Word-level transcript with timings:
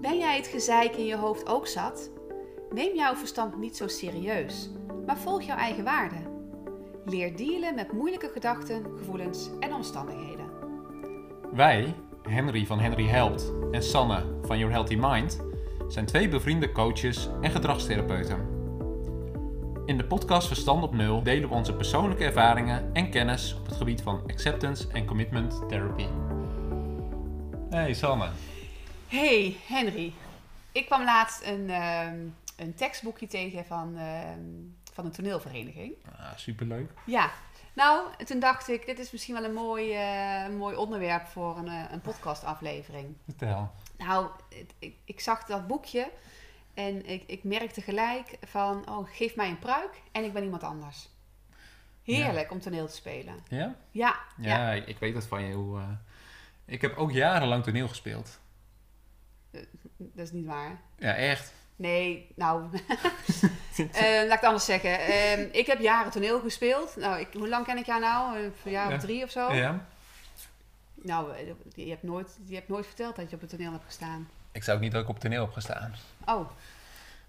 Ben 0.00 0.18
jij 0.18 0.36
het 0.36 0.46
gezeik 0.46 0.96
in 0.96 1.04
je 1.04 1.16
hoofd 1.16 1.48
ook 1.48 1.66
zat? 1.66 2.10
Neem 2.74 2.94
jouw 2.94 3.14
verstand 3.14 3.58
niet 3.58 3.76
zo 3.76 3.88
serieus, 3.88 4.70
maar 5.06 5.18
volg 5.18 5.42
jouw 5.42 5.56
eigen 5.56 5.84
waarden. 5.84 6.26
Leer 7.04 7.36
dealen 7.36 7.74
met 7.74 7.92
moeilijke 7.92 8.28
gedachten, 8.28 8.84
gevoelens 8.96 9.50
en 9.60 9.74
omstandigheden. 9.74 10.50
Wij, 11.52 11.94
Henry 12.22 12.66
van 12.66 12.80
Henry 12.80 13.06
Helpt 13.06 13.52
en 13.70 13.82
Sanne 13.82 14.24
van 14.42 14.58
Your 14.58 14.72
Healthy 14.72 14.96
Mind, 15.00 15.40
zijn 15.88 16.06
twee 16.06 16.28
bevriende 16.28 16.72
coaches 16.72 17.28
en 17.40 17.50
gedragstherapeuten. 17.50 18.56
In 19.86 19.96
de 19.96 20.04
podcast 20.04 20.46
Verstand 20.46 20.82
op 20.82 20.94
Nul 20.94 21.22
delen 21.22 21.48
we 21.48 21.54
onze 21.54 21.74
persoonlijke 21.74 22.24
ervaringen 22.24 22.90
en 22.92 23.10
kennis 23.10 23.56
op 23.58 23.66
het 23.66 23.76
gebied 23.76 24.02
van 24.02 24.22
acceptance 24.26 24.88
en 24.92 25.06
commitment 25.06 25.68
therapy. 25.68 26.06
Hey 27.70 27.94
Sanne. 27.94 28.28
Hey 29.08 29.56
Henry, 29.66 30.12
ik 30.72 30.86
kwam 30.86 31.04
laatst 31.04 31.42
een, 31.44 31.70
ehm, 31.70 32.18
een 32.56 32.74
tekstboekje 32.74 33.26
tegen 33.26 33.64
van, 33.64 33.96
ehm, 33.96 34.40
van 34.92 35.04
een 35.04 35.12
toneelvereniging. 35.12 35.92
Ah, 36.18 36.36
superleuk. 36.36 36.90
Ja, 37.06 37.30
nou, 37.74 38.08
toen 38.24 38.38
dacht 38.40 38.68
ik, 38.68 38.86
dit 38.86 38.98
is 38.98 39.10
misschien 39.10 39.34
wel 39.34 39.44
een 39.44 39.52
mooi, 39.54 39.92
eh, 39.92 40.42
een 40.44 40.56
mooi 40.56 40.76
onderwerp 40.76 41.26
voor 41.26 41.56
een, 41.58 41.68
eh, 41.68 41.82
een 41.90 42.00
podcastaflevering. 42.00 43.16
Vertel. 43.24 43.70
Nou, 43.98 44.26
het- 44.48 44.74
ik, 44.78 44.94
ik 45.04 45.20
zag 45.20 45.44
dat 45.44 45.66
boekje 45.66 46.10
en 46.74 47.06
ik, 47.06 47.22
ik 47.26 47.44
merkte 47.44 47.80
gelijk 47.80 48.38
van, 48.46 48.88
oh, 48.90 49.08
geef 49.12 49.36
mij 49.36 49.48
een 49.48 49.58
pruik 49.58 50.02
en 50.12 50.24
ik 50.24 50.32
ben 50.32 50.44
iemand 50.44 50.62
anders. 50.62 51.08
Heerlijk 52.02 52.50
om 52.50 52.60
toneel 52.60 52.86
te 52.86 52.94
spelen. 52.94 53.34
Ja? 53.48 53.74
Ja, 53.90 54.18
Ja, 54.36 54.72
ik 54.72 54.98
weet 54.98 55.14
dat 55.14 55.26
van 55.26 55.42
je. 55.44 55.54
Hoe, 55.54 55.78
eh, 55.78 55.84
Ik 56.64 56.80
heb 56.80 56.96
ook 56.96 57.10
jarenlang 57.12 57.64
toneel 57.64 57.88
gespeeld. 57.88 58.40
Dat 59.96 60.24
is 60.26 60.32
niet 60.32 60.46
waar. 60.46 60.80
Ja, 60.98 61.14
echt. 61.14 61.52
Nee, 61.76 62.32
nou, 62.36 62.64
eh, 62.72 64.02
laat 64.02 64.24
ik 64.24 64.30
het 64.30 64.44
anders 64.44 64.64
zeggen. 64.64 64.98
Ehm, 65.00 65.48
ik 65.52 65.66
heb 65.66 65.80
jaren 65.80 66.10
toneel 66.12 66.40
gespeeld. 66.40 66.96
Nou, 66.96 67.20
ik, 67.20 67.28
hoe 67.32 67.48
lang 67.48 67.64
ken 67.66 67.76
ik 67.78 67.86
jou 67.86 68.00
nou? 68.00 68.38
Een 68.38 68.52
jaar 68.64 68.86
of 68.86 68.92
Ja. 68.92 68.98
drie 68.98 69.24
of 69.24 69.30
zo? 69.30 69.52
Ja. 69.52 69.86
Nou, 70.94 71.34
eh, 71.34 71.46
je 71.74 71.90
hebt, 71.90 72.02
nooit, 72.02 72.38
je 72.44 72.54
hebt 72.54 72.68
nooit 72.68 72.86
verteld 72.86 73.16
dat 73.16 73.28
je 73.30 73.34
op 73.34 73.40
het 73.40 73.50
toneel 73.50 73.72
hebt 73.72 73.84
gestaan. 73.84 74.28
Ik 74.52 74.64
zou 74.64 74.76
ook 74.76 74.82
niet 74.82 74.92
dat 74.92 75.02
ik 75.02 75.08
op 75.08 75.18
toneel 75.20 75.42
heb 75.44 75.52
gestaan. 75.52 75.94
Oh, 76.26 76.50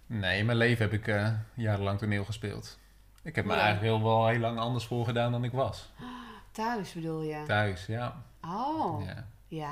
Nee, 0.06 0.40
in 0.40 0.46
mijn 0.46 0.58
leven 0.58 0.84
heb 0.90 0.94
ik 1.00 1.08
eh, 1.08 1.30
jarenlang 1.54 2.00
toneel 2.00 2.26
gespeeld. 2.26 2.78
Ik 3.24 3.36
heb 3.36 3.46
me 3.46 3.54
Ja. 3.54 3.60
eigenlijk 3.60 3.94
heel, 3.94 4.04
wel 4.04 4.28
heel 4.28 4.40
lang 4.40 4.60
anders 4.60 4.86
voorgedaan 4.86 5.32
dan 5.32 5.44
ik 5.44 5.52
was. 5.52 5.90
thuis 6.52 6.94
bedoel 6.94 7.22
je? 7.22 7.44
Thuis, 7.48 7.86
ja. 7.86 8.24
Oh, 8.42 9.04
Ja, 9.06 9.26
ja? 9.48 9.72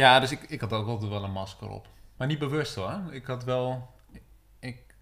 Ja 0.00 0.20
dus 0.20 0.30
ik, 0.30 0.42
ik 0.42 0.60
had 0.60 0.72
ook 0.72 0.86
altijd 0.86 1.10
wel 1.10 1.24
een 1.24 1.32
masker 1.32 1.68
op. 1.68 1.88
Maar 2.16 2.26
niet 2.26 2.38
bewust 2.38 2.74
hoor. 2.74 3.00
Ik 3.10 3.26
had 3.26 3.44
wel... 3.44 3.94
Ik, 4.58 4.94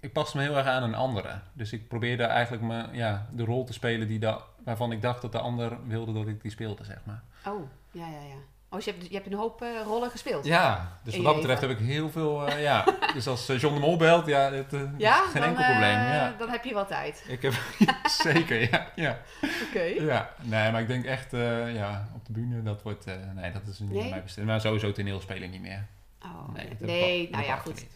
ik 0.00 0.12
paste 0.12 0.36
me 0.36 0.42
heel 0.42 0.56
erg 0.56 0.66
aan 0.66 0.82
een 0.82 0.94
andere. 0.94 1.40
Dus 1.52 1.72
ik 1.72 1.88
probeerde 1.88 2.22
eigenlijk 2.22 2.62
me, 2.62 2.88
ja, 2.92 3.28
de 3.32 3.44
rol 3.44 3.64
te 3.64 3.72
spelen 3.72 4.08
die 4.08 4.18
da, 4.18 4.42
waarvan 4.64 4.92
ik 4.92 5.02
dacht 5.02 5.22
dat 5.22 5.32
de 5.32 5.38
ander 5.38 5.86
wilde 5.86 6.12
dat 6.12 6.26
ik 6.26 6.42
die 6.42 6.50
speelde, 6.50 6.84
zeg 6.84 6.98
maar. 7.04 7.22
Oh, 7.46 7.70
ja, 7.90 8.08
ja, 8.08 8.20
ja. 8.20 8.38
Oh, 8.68 8.76
dus 8.76 8.84
je 8.84 8.90
hebt, 8.90 9.06
je 9.08 9.14
hebt 9.14 9.26
een 9.26 9.32
hoop 9.38 9.62
eh, 9.62 9.68
rollen 9.84 10.10
gespeeld? 10.10 10.44
Ja, 10.44 10.98
dus 11.02 11.16
wat 11.16 11.24
dat 11.24 11.34
betreft 11.36 11.60
heb 11.60 11.70
ik 11.70 11.78
heel 11.78 12.10
veel... 12.10 12.46
eh, 12.46 12.62
ja. 12.62 12.84
Dus 13.14 13.26
als 13.26 13.48
eh, 13.48 13.60
John 13.60 13.74
de 13.74 13.80
Mol 13.80 13.96
belt, 13.96 14.26
ja, 14.26 14.52
het, 14.52 14.70
Ja? 14.98 15.14
geen 15.14 15.40
dan, 15.40 15.50
enkel 15.50 15.64
probleem. 15.64 15.90
Ja. 15.90 16.34
Dan 16.38 16.48
heb 16.48 16.64
je 16.64 16.74
wel 16.74 16.86
tijd. 16.86 17.24
Ik 17.28 17.42
heb... 17.42 17.52
zeker, 18.22 18.70
ja. 18.70 18.90
ja. 18.94 19.18
Oké. 19.68 19.82
Ja, 19.82 20.30
nee, 20.42 20.70
maar 20.72 20.80
ik 20.80 20.88
denk 20.88 21.04
echt, 21.04 21.30
ja, 21.74 22.08
op 22.14 22.26
de 22.26 22.32
bühne, 22.32 22.62
dat 22.62 22.82
wordt, 22.82 23.04
nee, 23.34 23.52
dat 23.52 23.66
is 23.66 23.78
niet 23.78 23.90
Nee? 23.90 24.02
aan 24.02 24.08
mij 24.10 24.22
bestemd. 24.22 24.46
Maar 24.46 24.60
sowieso 24.60 24.92
toneelspelen 24.92 25.50
niet 25.50 25.60
meer. 25.60 25.86
Oh, 26.22 26.54
Nee, 26.78 27.30
nou 27.30 27.44
ja, 27.44 27.56
goed. 27.56 27.74
niet. 27.74 27.86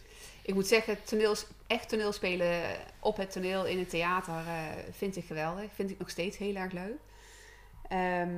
Ik 0.41 0.53
moet 0.53 0.67
zeggen, 0.67 1.03
toneels, 1.03 1.45
echt 1.67 1.89
toneelspelen 1.89 2.61
op 2.99 3.17
het 3.17 3.31
toneel 3.31 3.65
in 3.65 3.79
het 3.79 3.89
theater 3.89 4.33
vind 4.91 5.17
ik 5.17 5.25
geweldig. 5.25 5.65
Vind 5.73 5.89
ik 5.89 5.99
nog 5.99 6.09
steeds 6.09 6.37
heel 6.37 6.55
erg 6.55 6.71
leuk. 6.71 6.97
Ehm, 7.87 8.29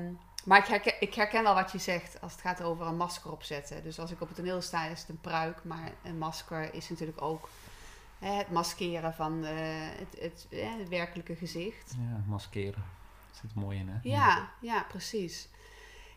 maar 0.43 0.59
ik 0.59 0.65
herken, 0.65 0.93
ik 0.99 1.13
herken 1.13 1.43
wel 1.43 1.53
wat 1.53 1.71
je 1.71 1.77
zegt 1.77 2.21
als 2.21 2.31
het 2.31 2.41
gaat 2.41 2.61
over 2.61 2.87
een 2.87 2.97
masker 2.97 3.31
opzetten. 3.31 3.83
Dus 3.83 3.99
als 3.99 4.11
ik 4.11 4.21
op 4.21 4.27
het 4.27 4.37
toneel 4.37 4.61
sta 4.61 4.85
is 4.85 4.99
het 4.99 5.09
een 5.09 5.21
pruik, 5.21 5.63
maar 5.63 5.91
een 6.03 6.17
masker 6.17 6.73
is 6.73 6.89
natuurlijk 6.89 7.21
ook 7.21 7.49
hè, 8.19 8.33
het 8.33 8.51
maskeren 8.51 9.13
van 9.13 9.43
eh, 9.43 9.55
het, 9.97 10.15
het, 10.19 10.47
eh, 10.49 10.77
het 10.77 10.89
werkelijke 10.89 11.35
gezicht. 11.35 11.93
Ja, 11.97 12.23
maskeren. 12.27 12.83
Er 13.31 13.39
zit 13.41 13.55
mooi 13.55 13.79
in, 13.79 13.87
hè? 13.87 13.97
Ja, 14.03 14.49
ja, 14.61 14.85
precies. 14.87 15.49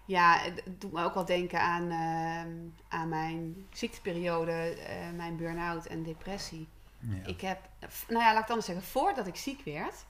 Ja, 0.04 0.38
het 0.38 0.64
het 0.64 0.80
doet 0.80 0.92
me 0.92 1.04
ook 1.04 1.14
wel 1.14 1.24
denken 1.24 1.60
aan, 1.60 1.90
ehm, 1.90 2.50
aan 2.88 3.08
mijn 3.08 3.66
ziekteperiode, 3.72 4.52
eh, 4.52 5.10
mijn 5.16 5.36
burn-out 5.36 5.86
en 5.86 6.02
depressie. 6.02 6.68
Ja. 6.98 7.26
Ik 7.26 7.40
heb, 7.40 7.68
nou 8.08 8.22
ja, 8.22 8.26
laat 8.26 8.32
ik 8.32 8.40
het 8.40 8.48
anders 8.48 8.66
zeggen, 8.66 8.84
voordat 8.84 9.26
ik 9.26 9.36
ziek 9.36 9.64
werd, 9.64 10.04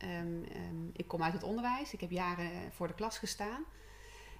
ehm, 0.00 0.42
ehm, 0.54 0.86
ik 0.92 1.08
kom 1.08 1.22
uit 1.22 1.32
het 1.32 1.42
onderwijs, 1.42 1.92
ik 1.92 2.00
heb 2.00 2.10
jaren 2.10 2.72
voor 2.72 2.86
de 2.86 2.94
klas 2.94 3.18
gestaan. 3.18 3.64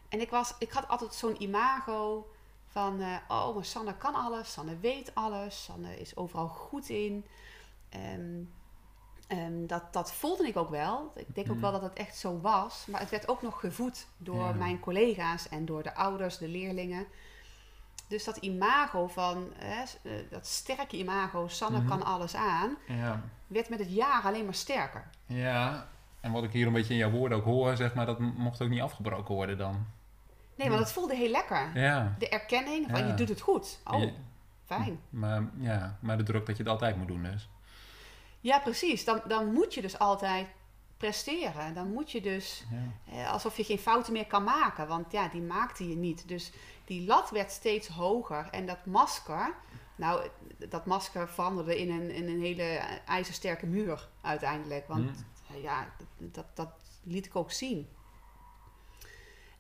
En 0.09 0.21
ik, 0.21 0.31
was, 0.31 0.55
ik 0.59 0.71
had 0.71 0.89
altijd 0.89 1.15
zo'n 1.15 1.43
imago 1.43 2.31
van, 2.67 3.01
eh, 3.01 3.17
oh, 3.29 3.55
maar 3.55 3.65
Sanne 3.65 3.97
kan 3.97 4.15
alles, 4.15 4.53
Sanne 4.53 4.79
weet 4.79 5.15
alles, 5.15 5.65
Sanne 5.65 6.01
is 6.01 6.17
overal 6.17 6.49
goed 6.49 6.89
in. 6.89 7.27
Ehm, 7.89 9.67
dat, 9.67 9.93
dat 9.93 10.13
voelde 10.13 10.47
ik 10.47 10.57
ook 10.57 10.71
wel. 10.71 11.13
Ik 11.15 11.35
denk 11.35 11.47
ook 11.49 11.53
Mhm. 11.53 11.63
wel 11.63 11.73
dat 11.73 11.83
het 11.83 11.93
echt 11.93 12.17
zo 12.17 12.41
was. 12.41 12.87
Maar 12.87 13.01
het 13.01 13.11
werd 13.11 13.29
ook 13.29 13.43
nog 13.43 13.61
gevoed 13.61 14.07
door 14.17 14.45
Ja. 14.47 14.53
mijn 14.53 14.81
collega's 14.81 15.49
en 15.49 15.65
door 15.65 15.83
de 15.83 15.95
ouders, 15.95 16.39
de 16.39 16.49
leerlingen. 16.49 17.07
Dus 18.11 18.25
dat 18.25 18.37
imago 18.37 19.07
van, 19.09 19.53
hè, 19.57 19.83
eh, 20.03 20.13
dat 20.31 20.47
sterke 20.47 20.97
imago, 20.97 21.49
Sanne 21.49 21.79
Mhm. 21.79 21.89
kan 21.89 22.03
alles 22.03 22.35
aan, 22.35 22.77
ja. 22.87 23.23
werd 23.47 23.69
met 23.69 23.79
het 23.79 23.93
jaar 23.95 24.23
alleen 24.23 24.45
maar 24.45 24.55
sterker. 24.55 25.11
Ja, 25.27 25.89
en 26.21 26.33
wat 26.33 26.43
ik 26.45 26.53
hier 26.53 26.67
een 26.67 26.73
beetje 26.73 26.93
in 26.93 26.99
jouw 26.99 27.11
woorden 27.11 27.39
ook 27.39 27.45
hoor, 27.45 27.77
zeg 27.77 27.95
maar, 27.95 28.07
dat 28.07 28.19
mocht 28.19 28.63
ook 28.63 28.69
niet 28.69 28.81
afgebroken 28.81 29.35
worden 29.35 29.59
dan. 29.59 29.87
Nee, 30.55 30.69
want 30.69 30.81
het 30.81 30.93
voelde 30.93 31.15
heel 31.15 31.31
lekker. 31.31 31.71
Ja. 31.79 32.15
De 32.19 32.29
erkenning 32.29 32.87
van 32.91 33.01
Ja. 33.01 33.07
je 33.07 33.15
doet 33.15 33.29
het 33.29 33.41
goed. 33.41 33.81
Oh, 33.85 34.01
je- 34.01 34.13
fijn. 34.65 35.01
maar, 35.11 35.43
ja, 35.59 35.99
maar 36.01 36.17
de 36.17 36.23
druk 36.23 36.47
dat 36.47 36.57
je 36.57 36.63
het 36.63 36.73
altijd 36.73 36.97
moet 36.97 37.09
doen 37.09 37.23
dus. 37.23 37.49
Ja, 38.41 38.59
precies. 38.59 39.05
Dan, 39.05 39.21
dan 39.27 39.53
moet 39.53 39.75
je 39.75 39.81
dus 39.81 39.99
altijd 39.99 40.47
presteren. 40.97 41.75
Dan 41.75 41.93
moet 41.93 42.11
je 42.11 42.21
dus 42.21 42.65
Ja. 42.71 43.13
eh, 43.15 43.33
alsof 43.33 43.57
je 43.57 43.65
geen 43.65 43.79
fouten 43.79 44.13
meer 44.13 44.27
kan 44.27 44.45
maken. 44.45 44.87
Want 44.89 45.13
ja, 45.13 45.29
die 45.29 45.43
maakte 45.43 45.89
je 45.89 45.97
niet. 45.97 46.29
Dus 46.29 46.53
die 46.91 47.07
lat 47.07 47.31
werd 47.31 47.51
steeds 47.51 47.89
hoger. 47.89 48.49
En 48.51 48.67
dat 48.67 48.87
masker, 48.87 49.55
nou, 49.97 50.29
dat 50.69 50.87
masker 50.87 51.29
veranderde 51.29 51.79
in 51.81 51.91
een, 51.91 52.11
in 52.11 52.29
een 52.29 52.41
hele 52.41 52.63
ijzersterke 53.07 53.67
muur 53.67 54.09
uiteindelijk. 54.21 54.89
Want 54.89 55.11
Hm. 55.47 55.55
eh, 55.55 55.63
ja, 55.63 55.89
dat, 56.19 56.45
dat 56.55 56.71
liet 57.03 57.27
ik 57.27 57.37
ook 57.37 57.53
zien. 57.53 57.89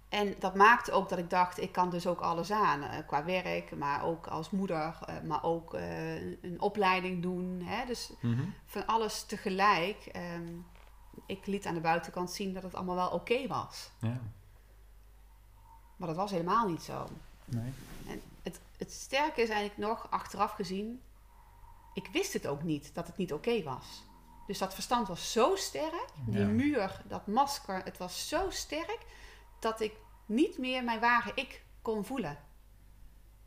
En 0.09 0.35
dat 0.39 0.55
maakte 0.55 0.93
ook 0.93 1.09
dat 1.09 1.19
ik 1.19 1.31
dacht, 1.31 1.61
ik 1.61 1.73
kan 1.73 1.91
dus 1.91 2.07
ook 2.07 2.21
alles 2.21 2.51
aan. 2.51 2.83
eh, 2.83 3.07
qua 3.07 3.25
werk, 3.25 3.77
maar 3.77 4.05
ook 4.05 4.27
als 4.27 4.51
moeder. 4.51 4.99
eh, 5.07 5.15
maar 5.21 5.43
ook 5.45 5.75
eh, 5.75 6.15
een- 6.23 6.39
een 6.43 6.61
opleiding 6.61 7.23
doen. 7.23 7.61
Hè? 7.65 7.87
Dus 7.87 8.11
Mhm. 8.21 8.43
van 8.67 8.87
alles 8.87 9.25
tegelijk. 9.25 10.07
ehm, 10.13 10.49
ik 11.27 11.47
liet 11.47 11.67
aan 11.67 11.75
de 11.75 11.81
buitenkant 11.81 12.31
zien 12.31 12.55
dat 12.55 12.63
het 12.63 12.75
allemaal 12.75 12.95
wel 12.95 13.09
oké 13.11 13.47
was. 13.47 13.91
Ja. 14.01 14.21
Maar 16.01 16.09
dat 16.09 16.19
was 16.19 16.31
helemaal 16.31 16.69
niet 16.69 16.83
zo. 16.83 17.09
Nee. 17.45 17.73
En 18.07 18.21
het, 18.43 18.61
het 18.77 18.93
sterke 18.93 19.43
is 19.43 19.49
eigenlijk 19.49 19.79
nog, 19.89 20.07
achteraf 20.11 20.53
gezien, 20.53 21.03
ik 21.95 22.09
wist 22.13 22.33
het 22.33 22.47
ook 22.47 22.63
niet 22.63 22.95
dat 22.95 23.07
het 23.07 23.17
niet 23.17 23.33
oké 23.33 23.63
was. 23.63 24.03
Dus 24.47 24.59
dat 24.59 24.75
verstand 24.75 25.09
was 25.09 25.33
zo 25.33 25.57
sterk, 25.57 26.07
die 26.27 26.39
Ja. 26.39 26.47
muur, 26.47 27.03
dat 27.09 27.27
masker, 27.27 27.85
het 27.85 27.99
was 27.99 28.29
zo 28.29 28.51
sterk 28.51 28.99
dat 29.59 29.81
ik 29.81 29.93
niet 30.27 30.59
meer 30.59 30.85
mijn 30.85 31.01
ware 31.01 31.33
ik 31.35 31.63
kon 31.83 32.05
voelen. 32.05 32.39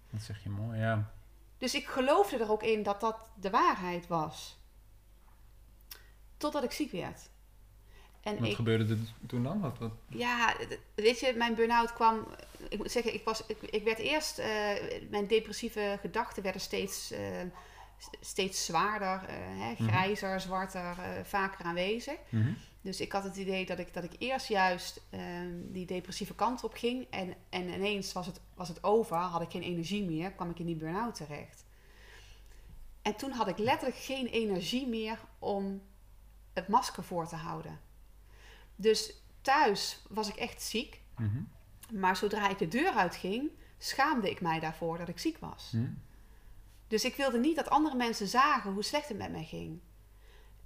Dat 0.10 0.22
zeg 0.22 0.44
je 0.44 0.50
mooi, 0.50 0.80
ja. 0.80 1.14
Dus 1.58 1.76
ik 1.76 1.88
geloofde 1.88 2.38
er 2.38 2.52
ook 2.52 2.64
in 2.64 2.84
dat 2.84 3.00
dat 3.02 3.30
de 3.36 3.50
waarheid 3.50 4.08
was. 4.08 4.58
Totdat 6.38 6.64
ik 6.64 6.72
ziek 6.72 6.92
werd. 6.92 7.30
En 8.24 8.40
Wat 8.40 8.48
ik, 8.48 8.56
gebeurde 8.56 8.94
er 8.94 9.28
toen 9.28 9.44
dan? 9.44 9.60
Wat, 9.60 9.78
wat? 9.80 9.92
Ja, 10.08 10.56
weet 10.96 11.20
je, 11.20 11.34
mijn 11.38 11.56
burn-out 11.56 11.94
kwam. 11.94 12.28
Ik 12.70 12.78
moet 12.78 12.92
zeggen, 12.92 13.14
ik, 13.14 13.24
was, 13.24 13.46
ik, 13.48 13.62
ik 13.62 13.84
werd 13.84 14.00
eerst. 14.00 14.40
eh, 14.40 14.48
mijn 15.10 15.28
depressieve 15.28 15.98
gedachten 16.02 16.44
werden 16.44 16.62
steeds, 16.62 17.12
eh, 17.12 17.42
steeds 18.22 18.66
zwaarder, 18.66 19.30
eh, 19.30 19.36
hè, 19.38 19.72
Mhm. 19.72 19.84
grijzer, 19.84 20.40
zwarter, 20.42 20.96
vaker 21.24 21.66
aanwezig. 21.66 22.18
Mhm. 22.30 22.54
Dus 22.82 23.00
ik 23.02 23.12
had 23.12 23.24
het 23.24 23.36
idee 23.36 23.66
dat 23.66 23.80
ik, 23.80 23.94
dat 23.94 24.04
ik 24.04 24.12
eerst 24.20 24.48
juist 24.48 25.02
eh, 25.10 25.20
die 25.72 25.86
depressieve 25.86 26.36
kant 26.36 26.64
op 26.64 26.74
ging. 26.74 27.08
En, 27.10 27.34
en 27.50 27.70
ineens 27.70 28.14
was 28.14 28.26
het, 28.26 28.40
was 28.56 28.68
het 28.68 28.84
over, 28.84 29.18
had 29.18 29.42
ik 29.42 29.52
geen 29.52 29.62
energie 29.62 30.04
meer, 30.04 30.32
kwam 30.32 30.50
ik 30.50 30.60
in 30.60 30.66
die 30.66 30.76
burn-out 30.76 31.16
terecht. 31.16 31.66
En 33.02 33.16
toen 33.16 33.32
had 33.32 33.48
ik 33.48 33.58
letterlijk 33.58 34.00
geen 34.00 34.28
energie 34.28 34.88
meer 34.88 35.20
om 35.40 35.82
het 36.54 36.68
masker 36.68 37.04
voor 37.04 37.28
te 37.28 37.36
houden. 37.36 37.80
Dus 38.76 39.14
thuis 39.42 40.02
was 40.10 40.30
ik 40.30 40.36
echt 40.36 40.62
ziek. 40.62 41.02
Mhm. 41.18 41.42
Maar 41.92 42.16
zodra 42.16 42.50
ik 42.50 42.58
de 42.58 42.68
deur 42.68 42.92
uitging, 42.92 43.50
schaamde 43.78 44.30
ik 44.30 44.42
mij 44.42 44.60
daarvoor 44.60 44.98
dat 44.98 45.08
ik 45.08 45.20
ziek 45.20 45.38
was. 45.38 45.70
Hm? 45.72 45.88
Dus 46.88 47.06
ik 47.06 47.16
wilde 47.16 47.40
niet 47.40 47.56
dat 47.56 47.70
andere 47.70 47.96
mensen 47.96 48.28
zagen 48.28 48.74
hoe 48.74 48.84
slecht 48.84 49.08
het 49.08 49.18
met 49.18 49.32
mij 49.32 49.44
ging. 49.44 49.80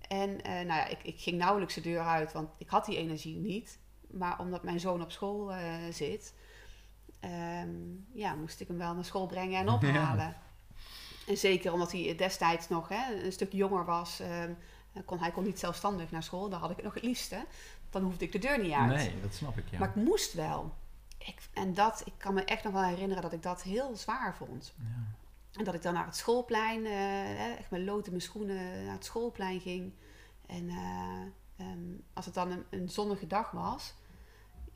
En 0.08 0.42
eh, 0.42 0.52
nou 0.52 0.66
ja, 0.66 0.88
ik, 0.88 1.04
ik 1.04 1.20
ging 1.20 1.38
nauwelijks 1.38 1.74
de 1.74 1.82
deur 1.82 2.02
uit, 2.02 2.32
want 2.32 2.50
ik 2.58 2.70
had 2.70 2.86
die 2.86 2.98
energie 2.98 3.36
niet. 3.36 3.80
Maar 4.12 4.40
omdat 4.40 4.64
mijn 4.64 4.80
zoon 4.80 5.02
op 5.02 5.12
school 5.12 5.54
eh, 5.54 5.74
zit, 5.92 6.34
ehm, 7.20 7.70
ja, 8.14 8.36
moest 8.36 8.60
ik 8.60 8.68
hem 8.68 8.78
wel 8.78 8.94
naar 8.94 9.06
school 9.06 9.26
brengen 9.26 9.60
en 9.60 9.70
ophalen. 9.74 10.38
En 11.28 11.38
zeker 11.38 11.74
omdat 11.74 11.92
hij 11.92 12.16
destijds 12.16 12.70
nog 12.70 12.90
hè, 12.90 13.24
een 13.24 13.32
stuk 13.32 13.52
jonger 13.52 13.86
was, 13.86 14.20
ehm, 14.20 14.54
kon, 15.06 15.20
hij 15.20 15.32
kon 15.32 15.44
niet 15.44 15.60
zelfstandig 15.60 16.12
naar 16.12 16.24
school. 16.24 16.50
Daar 16.50 16.60
had 16.60 16.70
ik 16.70 16.76
het 16.76 16.86
nog 16.86 16.94
het 16.94 17.04
liefste. 17.04 17.46
Dan 17.90 18.04
hoefde 18.04 18.26
ik 18.26 18.32
de 18.32 18.40
deur 18.40 18.60
niet 18.60 18.72
uit. 18.72 18.96
Nee, 18.96 19.22
dat 19.22 19.34
snap 19.34 19.58
ik, 19.58 19.64
ja. 19.70 19.80
Maar 19.80 19.90
ik 19.90 19.96
moest 19.96 20.34
wel. 20.34 20.74
Ik, 21.18 21.50
en 21.54 21.74
dat, 21.74 22.02
ik 22.06 22.14
kan 22.18 22.34
me 22.34 22.44
echt 22.44 22.64
nog 22.64 22.74
wel 22.74 22.84
herinneren 22.84 23.24
dat 23.24 23.34
ik 23.34 23.44
dat 23.44 23.64
heel 23.64 23.96
zwaar 23.96 24.36
vond. 24.36 24.74
Ja. 24.78 25.16
En 25.58 25.64
dat 25.64 25.74
ik 25.74 25.82
dan 25.82 25.94
naar 25.94 26.06
het 26.06 26.16
schoolplein, 26.16 26.86
eh, 26.86 27.58
echt 27.58 27.70
mijn 27.70 27.84
lood 27.84 28.06
in 28.06 28.12
mijn 28.12 28.24
schoenen 28.24 28.84
naar 28.86 28.94
het 28.94 29.06
schoolplein 29.06 29.60
ging. 29.60 29.94
En 30.46 30.70
eh, 30.70 31.66
ehm, 31.66 31.96
als 32.14 32.26
het 32.26 32.34
dan 32.34 32.52
een, 32.52 32.66
een 32.70 32.90
zonnige 32.90 33.28
dag 33.28 33.52
was, 33.52 33.94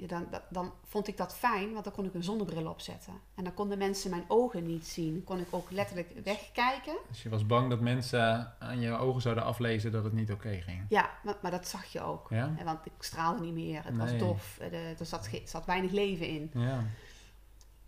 ja, 0.01 0.07
dan, 0.07 0.27
dan 0.49 0.73
vond 0.85 1.07
ik 1.07 1.17
dat 1.17 1.35
fijn, 1.35 1.71
want 1.71 1.83
dan 1.83 1.93
kon 1.93 2.05
ik 2.05 2.13
een 2.13 2.23
zonnebril 2.23 2.67
opzetten. 2.69 3.13
En 3.35 3.43
dan 3.43 3.53
konden 3.53 3.77
mensen 3.77 4.09
mijn 4.09 4.23
ogen 4.27 4.65
niet 4.65 4.87
zien. 4.87 5.23
Kon 5.23 5.39
ik 5.39 5.47
ook 5.49 5.71
letterlijk 5.71 6.11
wegkijken. 6.23 6.97
Dus 7.07 7.23
je 7.23 7.29
was 7.29 7.45
bang 7.45 7.69
dat 7.69 7.79
mensen 7.79 8.53
aan 8.59 8.79
je 8.79 8.91
ogen 8.97 9.21
zouden 9.21 9.43
aflezen 9.43 9.91
dat 9.91 10.03
het 10.03 10.13
niet 10.13 10.31
oké 10.31 10.61
ging. 10.61 10.85
Ja, 10.89 11.09
maar, 11.23 11.35
maar 11.41 11.51
dat 11.51 11.67
zag 11.67 11.85
je 11.85 12.01
ook. 12.01 12.27
Ja? 12.29 12.53
Want 12.63 12.85
ik 12.85 12.91
straalde 12.99 13.41
niet 13.43 13.53
meer, 13.53 13.83
het 13.85 13.97
was 13.97 14.17
dof, 14.17 14.57
eh, 14.59 14.99
er 14.99 15.05
zat, 15.05 15.29
zat 15.45 15.65
weinig 15.65 15.91
leven 15.91 16.27
in. 16.27 16.51
Ja. 16.53 16.83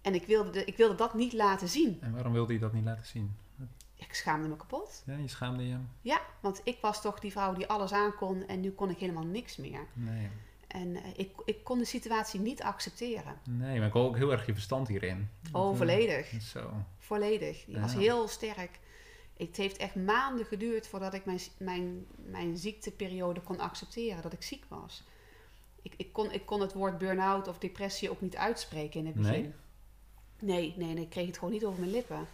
En 0.02 0.14
ik 0.14 0.26
wilde, 0.26 0.50
de- 0.50 0.66
ik 0.66 0.78
wilde 0.78 0.96
dat 0.96 1.14
niet 1.14 1.34
laten 1.34 1.68
zien. 1.68 1.98
En 2.02 2.14
waarom 2.14 2.34
wilde 2.34 2.54
je 2.54 2.60
dat 2.60 2.74
niet 2.74 2.84
laten 2.86 3.06
zien? 3.06 3.36
Ik 3.96 4.14
schaamde 4.14 4.48
me 4.48 4.56
kapot. 4.56 5.04
Ja, 5.06 5.16
je 5.18 5.28
schaamde 5.28 5.68
je? 5.68 5.78
Ja, 6.02 6.22
want 6.40 6.62
ik 6.64 6.78
was 6.82 7.02
toch 7.02 7.20
die 7.20 7.32
vrouw 7.32 7.54
die 7.54 7.68
alles 7.68 7.92
aankon 7.94 8.48
en 8.48 8.60
nu 8.60 8.72
kon 8.72 8.90
ik 8.90 8.98
helemaal 8.98 9.24
niks 9.26 9.58
meer. 9.58 9.80
Nee. 9.94 10.30
En 10.74 10.96
eh, 10.96 11.02
ik, 11.16 11.32
ik 11.46 11.64
kon 11.64 11.78
de 11.78 11.86
situatie 11.86 12.40
niet 12.40 12.62
accepteren. 12.62 13.38
Nee, 13.44 13.78
maar 13.78 13.88
ik 13.88 13.94
hoor 13.94 14.06
ook 14.06 14.18
heel 14.18 14.32
erg 14.32 14.46
je 14.46 14.54
verstand 14.54 14.88
hierin. 14.88 15.30
Oh, 15.52 15.52
Dat, 15.64 15.72
eh, 15.72 15.78
volledig. 15.78 16.42
Zo. 16.42 16.72
Volledig. 16.98 17.66
Die 17.66 17.80
was 17.80 17.94
heel 17.94 18.28
sterk. 18.28 18.80
Het 19.38 19.58
heeft 19.58 19.78
echt 19.78 19.96
maanden 19.96 20.46
geduurd 20.46 20.88
voordat 20.88 21.14
ik 21.14 21.26
mijn, 21.26 21.40
mijn, 21.58 22.06
mijn 22.16 22.58
ziekteperiode 22.58 23.42
kon 23.42 23.60
accepteren, 23.60 24.22
dat 24.22 24.34
ik 24.34 24.44
ziek 24.44 24.64
was. 24.68 25.04
Ik, 25.82 25.94
ik, 25.98 26.14
kon, 26.14 26.32
ik 26.32 26.46
kon 26.46 26.62
het 26.62 26.74
woord 26.74 26.98
burn-out 26.98 27.48
of 27.48 27.58
depressie 27.60 28.10
ook 28.10 28.22
niet 28.22 28.36
uitspreken 28.36 29.00
in 29.00 29.06
het 29.06 29.16
begin. 29.16 29.32
Nee? 29.42 29.54
Nee, 30.40 30.74
nee, 30.78 30.94
nee, 30.94 31.04
ik 31.04 31.10
kreeg 31.10 31.28
het 31.28 31.38
gewoon 31.38 31.54
niet 31.54 31.66
over 31.66 31.80
mijn 31.80 31.92
lippen. 31.92 32.28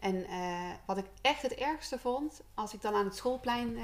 En 0.00 0.24
eh, 0.26 0.70
wat 0.86 0.98
ik 0.98 1.06
echt 1.20 1.42
het 1.42 1.54
ergste 1.54 1.98
vond, 1.98 2.42
als 2.54 2.74
ik 2.74 2.80
dan 2.82 2.94
aan 2.94 3.04
het 3.04 3.16
schoolplein 3.16 3.76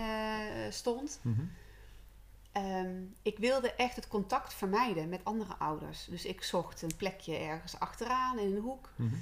stond, 0.73 1.19
Mhm. 1.23 1.41
Ehm, 2.55 3.03
ik 3.23 3.39
wilde 3.39 3.73
echt 3.73 3.97
het 3.97 4.09
contact 4.09 4.55
vermijden 4.55 5.09
met 5.09 5.25
andere 5.25 5.55
ouders. 5.59 6.05
Dus 6.05 6.25
ik 6.25 6.43
zocht 6.43 6.83
een 6.83 6.97
plekje 6.97 7.37
ergens 7.37 7.79
achteraan 7.79 8.39
in 8.39 8.55
een 8.57 8.63
hoek. 8.63 8.91
Mhm. 8.97 9.15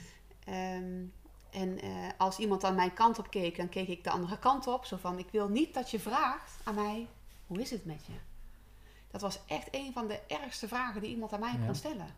Ehm, 0.45 1.03
en 1.51 1.81
eh, 1.81 1.91
als 2.19 2.39
iemand 2.39 2.65
aan 2.65 2.75
mijn 2.75 2.95
kant 2.95 3.19
op 3.19 3.31
keek, 3.31 3.57
dan 3.57 3.69
keek 3.69 3.89
ik 3.89 4.05
de 4.05 4.11
andere 4.11 4.39
kant 4.39 4.67
op. 4.67 4.85
Zo 4.85 4.97
van, 4.97 5.19
ik 5.19 5.29
wil 5.31 5.49
niet 5.49 5.75
dat 5.75 5.91
je 5.91 6.01
vraagt 6.01 6.53
aan 6.65 6.75
mij, 6.75 7.09
hoe 7.47 7.61
is 7.61 7.71
het 7.71 7.85
met 7.85 8.07
je? 8.07 8.13
Dat 9.11 9.21
was 9.21 9.39
echt 9.47 9.69
een 9.71 9.93
van 9.93 10.07
de 10.07 10.21
ergste 10.29 10.69
vragen 10.69 11.01
die 11.01 11.11
iemand 11.11 11.33
aan 11.33 11.41
mij 11.41 11.53
Ja. 11.59 11.65
kon 11.65 11.75
stellen. 11.75 12.15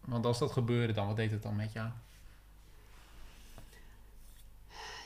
Want 0.00 0.26
als 0.26 0.38
dat 0.38 0.52
gebeurde 0.52 0.92
dan, 0.92 1.06
wat 1.06 1.16
deed 1.16 1.30
het 1.30 1.42
dan 1.42 1.56
met 1.56 1.72
jou? 1.72 1.90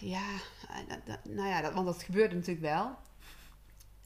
Ja, 0.00 0.28
eh, 0.68 1.14
nou 1.22 1.48
ja, 1.48 1.60
dat, 1.60 1.72
want 1.72 1.86
dat 1.86 2.02
gebeurde 2.02 2.34
natuurlijk 2.34 2.66
wel. 2.66 2.96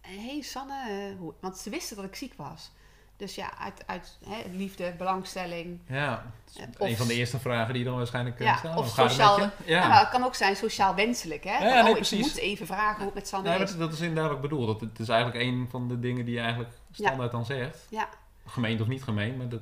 Hé 0.09 0.27
hey 0.27 0.41
Sanne, 0.43 0.75
eh, 0.89 1.19
hoe, 1.19 1.35
want 1.41 1.59
ze 1.59 1.71
wisten 1.71 1.97
dat 1.97 2.05
ik 2.05 2.15
ziek 2.15 2.35
was. 2.37 2.71
Dus 3.17 3.35
ja, 3.35 3.59
uit, 3.59 3.83
uit 3.87 4.19
hè, 4.29 4.43
liefde, 4.51 4.95
belangstelling. 4.99 5.81
Ja, 5.87 6.25
Eh, 6.57 6.89
een 6.89 6.97
van 6.97 7.07
de 7.07 7.15
eerste 7.15 7.39
vragen 7.39 7.73
die 7.73 7.83
je 7.83 7.89
dan 7.89 7.97
waarschijnlijk 7.99 8.39
Ja, 8.39 8.45
ja, 8.45 8.57
stellen. 8.57 8.77
of 8.77 8.85
het 8.85 8.95
sociaal- 9.11 9.41
je? 9.41 9.49
Ja. 9.65 9.89
Nou, 9.89 10.01
het 10.01 10.09
kan 10.09 10.25
ook 10.25 10.35
zijn 10.35 10.57
sociaal 10.57 10.95
wenselijk, 10.95 11.45
hè? 11.45 11.51
Ja, 11.53 11.59
Van, 11.59 11.69
nee, 11.69 11.83
oh, 11.83 11.89
ik 11.89 11.95
precies. 11.95 12.21
moet 12.21 12.37
even 12.37 12.67
vragen 12.67 12.97
hoe 12.97 13.05
het 13.05 13.15
met 13.15 13.29
Sanne 13.29 13.49
Nee, 13.49 13.59
is. 13.63 13.77
dat 13.77 13.93
is 13.93 14.01
inderdaad 14.01 14.27
wat 14.27 14.37
ik 14.37 14.43
bedoel. 14.43 14.67
Dat 14.67 14.81
het 14.81 14.99
is 14.99 15.09
eigenlijk 15.09 15.43
een 15.45 15.67
van 15.71 15.89
de 15.89 16.01
dingen 16.01 16.25
die 16.25 16.35
je 16.35 16.41
eigenlijk 16.41 16.73
standaard 16.93 17.31
dan 17.31 17.45
zegt. 17.45 17.87
Ja. 17.91 18.09
Gemeend 18.47 18.81
of 18.81 18.87
niet 18.87 19.03
gemeen, 19.03 19.37
maar 19.37 19.49
dat... 19.49 19.61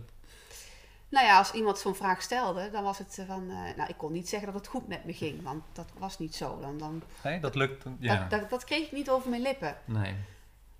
Nou 1.08 1.26
ja, 1.26 1.38
als 1.38 1.52
iemand 1.52 1.78
zo'n 1.78 1.94
vraag 1.94 2.22
stelde, 2.22 2.70
dan 2.70 2.82
was 2.82 2.98
het 2.98 3.18
eh, 3.18 3.26
van... 3.26 3.50
eh, 3.50 3.76
nou, 3.76 3.88
ik 3.88 3.96
kon 3.96 4.12
niet 4.12 4.28
zeggen 4.28 4.52
dat 4.52 4.60
het 4.60 4.68
goed 4.70 4.88
met 4.88 5.04
me 5.04 5.12
ging, 5.12 5.42
want 5.42 5.62
dat 5.72 5.86
was 5.98 6.18
niet 6.18 6.34
zo. 6.34 6.58
Dan, 6.60 6.78
dan, 6.78 7.02
Nee, 7.24 7.40
dat 7.40 7.54
lukt. 7.54 7.84
Ja. 7.98 8.16
dat, 8.16 8.30
dat, 8.40 8.50
dat 8.50 8.64
kreeg 8.64 8.86
ik 8.86 8.92
niet 8.92 9.10
over 9.10 9.30
mijn 9.30 9.42
lippen. 9.42 9.76
Nee. 9.84 10.14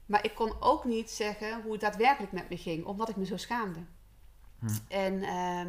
Maar 0.06 0.24
ik 0.24 0.34
kon 0.34 0.52
ook 0.60 0.84
niet 0.84 1.10
zeggen 1.10 1.62
hoe 1.62 1.72
het 1.72 1.80
daadwerkelijk 1.80 2.32
met 2.32 2.48
me 2.48 2.56
ging, 2.56 2.84
omdat 2.84 3.08
ik 3.08 3.16
me 3.16 3.24
zo 3.24 3.36
schaamde. 3.36 3.80
Hm. 4.58 4.66
En 4.88 5.22
ehm, 5.22 5.68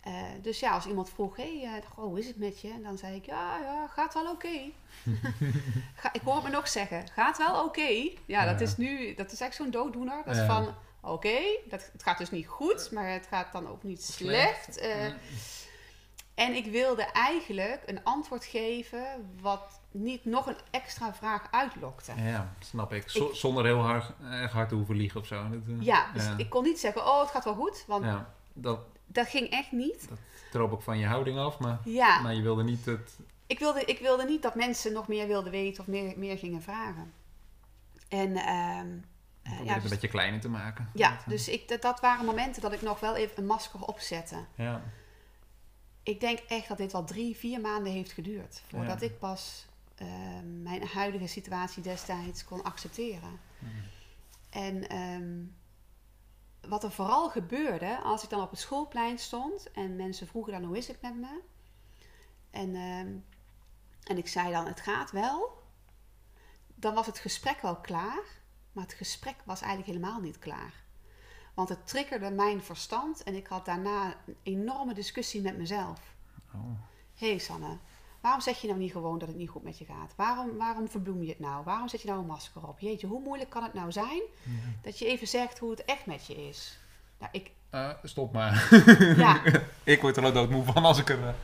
eh, 0.00 0.42
dus 0.42 0.60
ja, 0.60 0.70
als 0.70 0.86
iemand 0.86 1.10
vroeg, 1.10 1.36
hé, 1.36 1.60
hey, 1.60 1.76
eh, 1.76 1.86
goh, 1.90 2.04
hoe 2.04 2.18
is 2.18 2.26
het 2.26 2.36
met 2.36 2.60
je? 2.60 2.70
En 2.70 2.82
dan 2.82 2.98
zei 2.98 3.16
ik, 3.16 3.26
ja, 3.26 3.58
ja, 3.58 3.86
gaat 3.86 4.14
wel 4.14 4.30
oké. 4.30 4.48
Ik 6.12 6.20
hoor 6.24 6.34
het 6.34 6.44
me 6.44 6.50
nog 6.50 6.68
zeggen, 6.68 7.08
gaat 7.08 7.38
wel 7.38 7.64
oké. 7.64 8.10
Ja, 8.26 8.44
dat 8.44 8.60
is 8.60 8.76
nu, 8.76 9.14
dat 9.14 9.32
is 9.32 9.40
echt 9.40 9.54
zo'n 9.54 9.70
dooddoener. 9.70 10.22
Dat 10.24 10.36
is 10.36 10.46
van, 10.46 10.74
oké, 11.00 11.38
dat 11.68 11.90
het 11.92 12.02
gaat 12.02 12.18
dus 12.18 12.30
niet 12.30 12.46
goed, 12.46 12.90
maar 12.90 13.12
het 13.12 13.26
gaat 13.26 13.52
dan 13.52 13.68
ook 13.68 13.82
niet 13.82 14.04
slecht. 14.04 14.78
Eh, 14.78 15.04
en 16.34 16.54
ik 16.54 16.66
wilde 16.66 17.02
eigenlijk 17.02 17.82
een 17.86 18.04
antwoord 18.04 18.44
geven 18.44 19.34
wat 19.40 19.80
niet 20.02 20.24
nog 20.24 20.46
een 20.46 20.56
extra 20.70 21.14
vraag 21.14 21.48
uitlokte. 21.50 22.12
Ja, 22.16 22.52
snap 22.58 22.92
ik. 22.92 23.08
Zo- 23.10 23.32
zonder 23.32 23.64
heel 23.64 23.80
hard, 23.80 24.10
erg 24.30 24.52
hard 24.52 24.68
te 24.68 24.74
hoeven 24.74 24.96
liegen 24.96 25.20
of 25.20 25.26
zo. 25.26 25.48
Dat, 25.48 25.60
eh, 25.68 25.74
Ja, 25.84 26.12
dus 26.12 26.24
ja. 26.24 26.34
ik 26.36 26.50
kon 26.50 26.62
niet 26.64 26.80
zeggen, 26.80 27.06
oh, 27.06 27.20
het 27.20 27.30
gaat 27.30 27.44
wel 27.44 27.54
goed, 27.54 27.84
want 27.86 28.04
Ja, 28.04 28.34
dat 28.52 28.80
dat 29.06 29.26
ging 29.28 29.50
echt 29.50 29.72
niet. 29.72 30.08
troop 30.50 30.72
ook 30.72 30.82
van 30.82 30.98
je 30.98 31.06
houding 31.06 31.38
af, 31.38 31.58
maar, 31.58 31.78
Ja, 31.84 32.20
maar 32.20 32.34
je 32.34 32.42
wilde 32.42 32.62
niet 32.62 32.84
het... 32.84 33.18
ik 33.46 33.58
wilde, 33.58 33.84
ik 33.84 33.98
wilde 33.98 34.24
niet 34.24 34.42
dat 34.42 34.54
mensen 34.54 34.92
nog 34.92 35.08
meer 35.08 35.26
wilden 35.26 35.52
weten 35.52 35.80
of 35.80 35.86
meer, 35.86 36.18
meer 36.18 36.38
gingen 36.38 36.62
vragen. 36.62 37.12
En 38.08 38.32
probeert 38.32 39.66
ja, 39.66 39.72
het 39.72 39.74
dus, 39.74 39.82
een 39.82 39.88
beetje 39.90 40.08
kleiner 40.08 40.40
te 40.40 40.48
maken. 40.48 40.88
ja, 40.94 41.10
Dat, 41.10 41.18
eh, 41.22 41.28
dus 41.28 41.48
ik, 41.48 41.68
dat, 41.68 41.82
dat 41.82 42.00
waren 42.00 42.24
momenten 42.24 42.62
dat 42.62 42.72
ik 42.72 42.82
nog 42.82 43.00
wel 43.00 43.16
even 43.16 43.38
een 43.38 43.46
masker 43.46 43.80
opzette. 43.80 44.36
Ja, 44.54 44.82
Ik 46.02 46.20
denk 46.20 46.38
echt 46.38 46.68
dat 46.68 46.76
dit 46.78 46.92
wel 46.92 47.04
drie, 47.04 47.36
vier 47.36 47.60
maanden 47.60 47.92
heeft 47.92 48.12
geduurd. 48.12 48.62
Voordat 48.70 49.00
Ja. 49.00 49.06
ik 49.06 49.18
pas 49.18 49.66
ehm, 49.98 50.62
mijn 50.62 50.86
huidige 50.86 51.26
situatie 51.26 51.82
destijds 51.82 52.44
kon 52.44 52.62
accepteren. 52.62 53.40
Mhm. 53.58 53.72
En 54.50 54.88
ehm, 54.88 55.44
wat 56.68 56.84
er 56.84 56.92
vooral 56.92 57.30
gebeurde, 57.30 57.98
als 57.98 58.22
ik 58.22 58.30
dan 58.30 58.42
op 58.42 58.50
het 58.50 58.60
schoolplein 58.60 59.18
stond 59.18 59.70
en 59.70 59.96
mensen 59.96 60.26
vroegen 60.26 60.52
dan 60.52 60.64
hoe 60.64 60.76
is 60.76 60.88
het 60.88 61.02
met 61.02 61.16
me? 61.16 61.40
En, 62.50 62.74
ehm, 62.74 63.16
en 64.04 64.18
ik 64.18 64.28
zei 64.28 64.50
dan 64.52 64.66
het 64.66 64.80
gaat 64.80 65.10
wel. 65.10 65.62
Dan 66.74 66.94
was 66.94 67.06
het 67.06 67.18
gesprek 67.18 67.60
wel 67.60 67.76
klaar, 67.76 68.22
maar 68.72 68.84
het 68.84 68.92
gesprek 68.92 69.36
was 69.44 69.60
eigenlijk 69.60 69.90
helemaal 69.90 70.20
niet 70.20 70.38
klaar. 70.38 70.86
Want 71.54 71.68
het 71.68 71.86
triggerde 71.86 72.30
mijn 72.30 72.62
verstand 72.62 73.22
en 73.22 73.34
ik 73.34 73.46
had 73.46 73.64
daarna 73.64 74.14
een 74.26 74.36
enorme 74.42 74.94
discussie 74.94 75.42
met 75.42 75.56
mezelf. 75.56 76.14
oh. 76.54 76.80
Hé 77.14 77.28
hey 77.28 77.38
Sanne, 77.38 77.78
waarom 78.28 78.46
zeg 78.46 78.60
je 78.60 78.66
nou 78.66 78.78
niet 78.78 78.92
gewoon 78.92 79.18
dat 79.18 79.28
het 79.28 79.36
niet 79.36 79.48
goed 79.48 79.62
met 79.62 79.78
je 79.78 79.84
gaat? 79.84 80.12
Waarom, 80.16 80.56
waarom 80.56 80.88
verbloem 80.88 81.22
je 81.22 81.28
het 81.28 81.38
nou? 81.38 81.64
Waarom 81.64 81.88
zet 81.88 82.00
je 82.02 82.08
nou 82.08 82.20
een 82.20 82.26
masker 82.26 82.68
op? 82.68 82.78
Jeetje, 82.80 83.06
hoe 83.06 83.22
moeilijk 83.22 83.50
kan 83.50 83.62
het 83.62 83.74
nou 83.74 83.92
zijn 83.92 84.20
Ja. 84.42 84.50
dat 84.82 84.98
je 84.98 85.06
even 85.06 85.26
zegt 85.28 85.58
hoe 85.58 85.70
het 85.70 85.84
echt 85.84 86.06
met 86.06 86.26
je 86.26 86.48
is? 86.48 86.78
Nou, 87.18 87.32
ik, 87.32 87.50
Eh, 87.70 87.90
stop 88.02 88.32
maar. 88.32 88.68
ja, 89.16 89.40
ik 89.94 90.00
word 90.00 90.16
er 90.16 90.24
al 90.24 90.32
doodmoe 90.32 90.64
van 90.64 90.84
als 90.84 90.98
ik 90.98 91.08
er, 91.08 91.22
eh, 91.26 91.34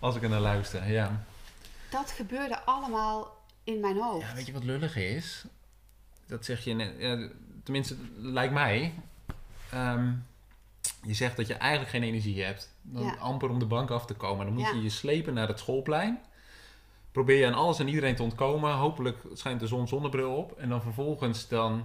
als 0.00 0.16
ik 0.16 0.22
er 0.22 0.28
naar 0.28 0.40
luister. 0.40 0.90
Ja. 0.90 1.24
dat 1.90 2.10
gebeurde 2.10 2.60
allemaal 2.64 3.36
in 3.64 3.80
mijn 3.80 3.96
hoofd. 4.00 4.26
ja, 4.28 4.34
weet 4.34 4.46
je 4.46 4.52
wat 4.52 4.64
lullig 4.64 4.96
is? 4.96 5.44
Dat 6.26 6.44
zeg 6.44 6.64
je 6.64 6.74
net, 6.74 6.92
tenminste, 7.64 7.96
lijkt 8.16 8.52
mij. 8.52 8.94
Ehm, 9.70 10.12
je 11.02 11.14
zegt 11.14 11.36
dat 11.36 11.46
je 11.46 11.54
eigenlijk 11.54 11.90
geen 11.90 12.02
energie 12.02 12.42
hebt. 12.42 12.74
Dan 12.82 13.02
Ja. 13.04 13.14
amper 13.14 13.48
om 13.50 13.58
de 13.58 13.66
bank 13.66 13.90
af 13.90 14.06
te 14.06 14.14
komen. 14.14 14.44
Dan 14.46 14.54
moet 14.54 14.62
Ja. 14.64 14.70
je 14.74 14.82
je 14.82 14.90
slepen 14.90 15.34
naar 15.34 15.48
het 15.48 15.58
schoolplein. 15.58 16.20
Probeer 17.12 17.38
je 17.38 17.46
aan 17.46 17.54
alles 17.54 17.78
en 17.78 17.88
iedereen 17.88 18.16
te 18.16 18.22
ontkomen. 18.22 18.72
Hopelijk 18.74 19.18
schijnt 19.32 19.60
de 19.60 19.66
zon 19.66 19.88
zonnebril 19.88 20.36
op. 20.36 20.58
En 20.58 20.68
dan 20.68 20.82
vervolgens 20.82 21.48
dan 21.48 21.84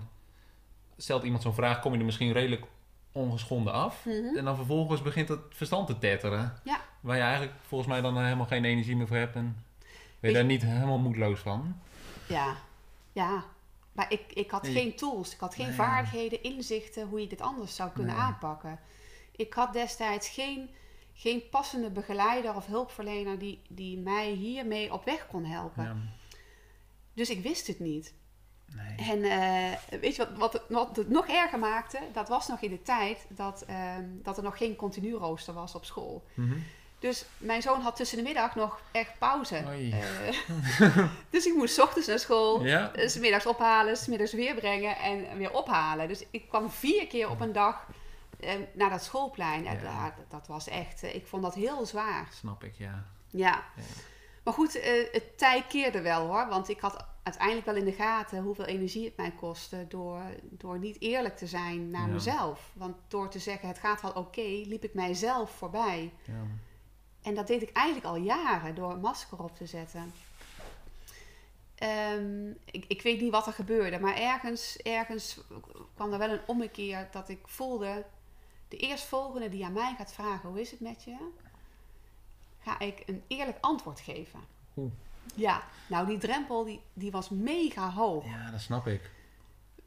stelt 0.97 1.23
iemand 1.23 1.43
zo'n 1.43 1.53
vraag. 1.53 1.79
Kom 1.79 1.93
je 1.93 1.99
er 1.99 2.05
misschien 2.05 2.31
redelijk 2.31 2.65
ongeschonden 3.11 3.73
af. 3.73 4.05
Mhm. 4.05 4.37
En 4.37 4.45
dan 4.45 4.55
vervolgens 4.55 5.01
begint 5.01 5.27
het 5.29 5.39
verstand 5.49 5.87
te 5.87 5.97
tetteren. 5.97 6.59
Ja. 6.63 6.79
Waar 6.99 7.15
je 7.15 7.21
eigenlijk 7.21 7.53
volgens 7.67 7.89
mij 7.89 8.01
dan 8.01 8.23
helemaal 8.23 8.45
geen 8.45 8.65
energie 8.65 8.95
meer 8.95 9.07
voor 9.07 9.17
hebt. 9.17 9.35
En 9.35 9.63
ben 10.19 10.29
je 10.31 10.35
daar 10.37 10.45
niet 10.45 10.61
helemaal 10.61 10.97
moedloos 10.97 11.39
van. 11.39 11.79
Ja, 12.27 12.55
ja. 13.13 13.43
Maar 13.91 14.11
ik, 14.11 14.21
ik 14.33 14.51
had 14.51 14.67
geen 14.67 14.95
tools, 14.95 15.33
ik 15.33 15.39
had 15.39 15.55
geen 15.55 15.65
Nee. 15.65 15.75
vaardigheden, 15.75 16.43
inzichten 16.43 17.07
hoe 17.07 17.21
je 17.21 17.27
dit 17.27 17.41
anders 17.41 17.75
zou 17.75 17.89
kunnen 17.91 18.15
Nee. 18.15 18.23
aanpakken. 18.23 18.79
Ik 19.35 19.53
had 19.53 19.73
destijds 19.73 20.29
geen, 20.29 20.69
geen 21.13 21.49
passende 21.49 21.89
begeleider 21.89 22.55
of 22.55 22.65
hulpverlener 22.65 23.39
die, 23.39 23.61
die 23.69 23.97
mij 23.97 24.29
hiermee 24.29 24.93
op 24.93 25.05
weg 25.05 25.27
kon 25.27 25.45
helpen. 25.45 25.83
Ja. 25.83 25.95
Dus 27.13 27.29
ik 27.29 27.43
wist 27.43 27.67
het 27.67 27.79
niet. 27.79 28.13
Nee. 28.75 29.09
En 29.09 29.23
eh, 29.23 29.99
weet 29.99 30.15
je 30.15 30.27
wat, 30.27 30.37
wat, 30.37 30.53
het, 30.53 30.61
wat 30.69 30.95
het 30.95 31.09
nog 31.09 31.27
erger 31.27 31.59
maakte? 31.59 31.99
Dat 32.13 32.27
was 32.29 32.47
nog 32.47 32.61
in 32.61 32.69
de 32.69 32.81
tijd 32.81 33.25
dat, 33.29 33.63
ehm, 33.67 34.03
dat 34.23 34.37
er 34.37 34.43
nog 34.43 34.57
geen 34.57 34.75
continu 34.75 35.13
rooster 35.13 35.53
was 35.53 35.75
op 35.75 35.85
school. 35.85 36.23
Mhm. 36.33 36.57
Dus 36.99 37.25
mijn 37.37 37.61
zoon 37.61 37.81
had 37.81 37.95
tussen 37.95 38.17
de 38.17 38.23
middag 38.23 38.55
nog 38.55 38.81
echt 38.91 39.17
pauze. 39.19 39.55
Eh, 39.55 40.37
dus 41.29 41.45
ik 41.45 41.53
moest 41.55 41.73
's 41.75 41.79
ochtends 41.79 42.07
naar 42.07 42.19
school, 42.19 42.63
Ja. 42.65 42.91
eh, 42.93 43.07
's 43.07 43.17
middags 43.17 43.45
ophalen, 43.45 43.97
's 43.97 44.07
middags 44.07 44.33
weer 44.33 44.55
brengen 44.55 44.97
en 44.97 45.37
weer 45.37 45.51
ophalen. 45.53 46.07
Dus 46.07 46.23
ik 46.31 46.47
kwam 46.49 46.69
vier 46.69 47.07
keer 47.07 47.29
op 47.29 47.39
een 47.39 47.51
dag 47.51 47.87
naar 48.73 48.89
dat 48.89 49.03
schoolplein. 49.03 49.63
Ja. 49.63 49.75
dat, 50.17 50.31
dat 50.31 50.47
was 50.47 50.67
echt, 50.67 51.03
eh, 51.03 51.15
ik 51.15 51.27
vond 51.27 51.43
dat 51.43 51.53
heel 51.55 51.85
zwaar. 51.85 52.27
Snap 52.31 52.63
ik, 52.63 52.75
ja. 52.75 53.05
Ja. 53.27 53.63
Ja. 53.75 53.83
Maar 54.43 54.53
goed, 54.53 54.75
eh, 54.79 54.91
het 55.11 55.37
tij 55.37 55.63
keerde 55.69 56.01
wel 56.01 56.27
hoor. 56.27 56.47
Want 56.47 56.69
ik 56.69 56.79
had 56.79 57.05
uiteindelijk 57.23 57.65
wel 57.65 57.75
in 57.75 57.85
de 57.85 57.91
gaten 57.91 58.43
hoeveel 58.43 58.65
energie 58.65 59.05
het 59.05 59.17
mij 59.17 59.31
kostte 59.31 59.85
door, 59.87 60.21
door 60.41 60.79
niet 60.79 61.01
eerlijk 61.01 61.37
te 61.37 61.47
zijn 61.47 61.89
naar 61.89 62.07
Ja. 62.07 62.13
mezelf. 62.13 62.71
Want 62.73 62.95
door 63.07 63.29
te 63.29 63.39
zeggen 63.39 63.67
het 63.67 63.79
gaat 63.79 64.01
wel 64.01 64.11
oké, 64.11 64.41
liep 64.65 64.83
ik 64.83 64.93
mijzelf 64.93 65.51
voorbij. 65.51 66.13
ja. 66.25 66.33
En 67.21 67.35
dat 67.35 67.47
deed 67.47 67.61
ik 67.61 67.71
eigenlijk 67.71 68.05
al 68.07 68.15
jaren 68.15 68.75
door 68.75 68.91
een 68.91 68.99
masker 68.99 69.43
op 69.43 69.55
te 69.55 69.65
zetten. 69.65 70.13
Ehm, 71.75 72.49
ik, 72.65 72.85
ik 72.87 73.01
weet 73.01 73.21
niet 73.21 73.31
wat 73.31 73.47
er 73.47 73.53
gebeurde, 73.53 73.99
maar 73.99 74.15
ergens, 74.15 74.77
ergens 74.77 75.39
kwam 75.95 76.11
er 76.13 76.19
wel 76.19 76.29
een 76.29 76.47
ommekeer 76.47 77.07
dat 77.11 77.29
ik 77.29 77.39
voelde... 77.45 78.05
de 78.77 78.81
eerstvolgende 78.87 79.49
die 79.49 79.65
aan 79.65 79.73
mij 79.73 79.95
gaat 79.97 80.13
vragen, 80.13 80.49
hoe 80.49 80.61
is 80.61 80.71
het 80.71 80.79
met 80.79 81.03
je? 81.03 81.17
Ga 82.59 82.79
ik 82.79 83.03
een 83.05 83.23
eerlijk 83.27 83.57
antwoord 83.61 83.99
geven. 83.99 84.39
Oeh. 84.77 84.91
Ja, 85.35 85.63
nou 85.87 86.07
die 86.07 86.17
drempel 86.17 86.63
die, 86.63 86.81
die 86.93 87.11
was 87.11 87.29
mega 87.29 87.91
hoog. 87.91 88.25
Ja, 88.25 88.51
dat 88.51 88.61
snap 88.61 88.87
ik. 88.87 89.11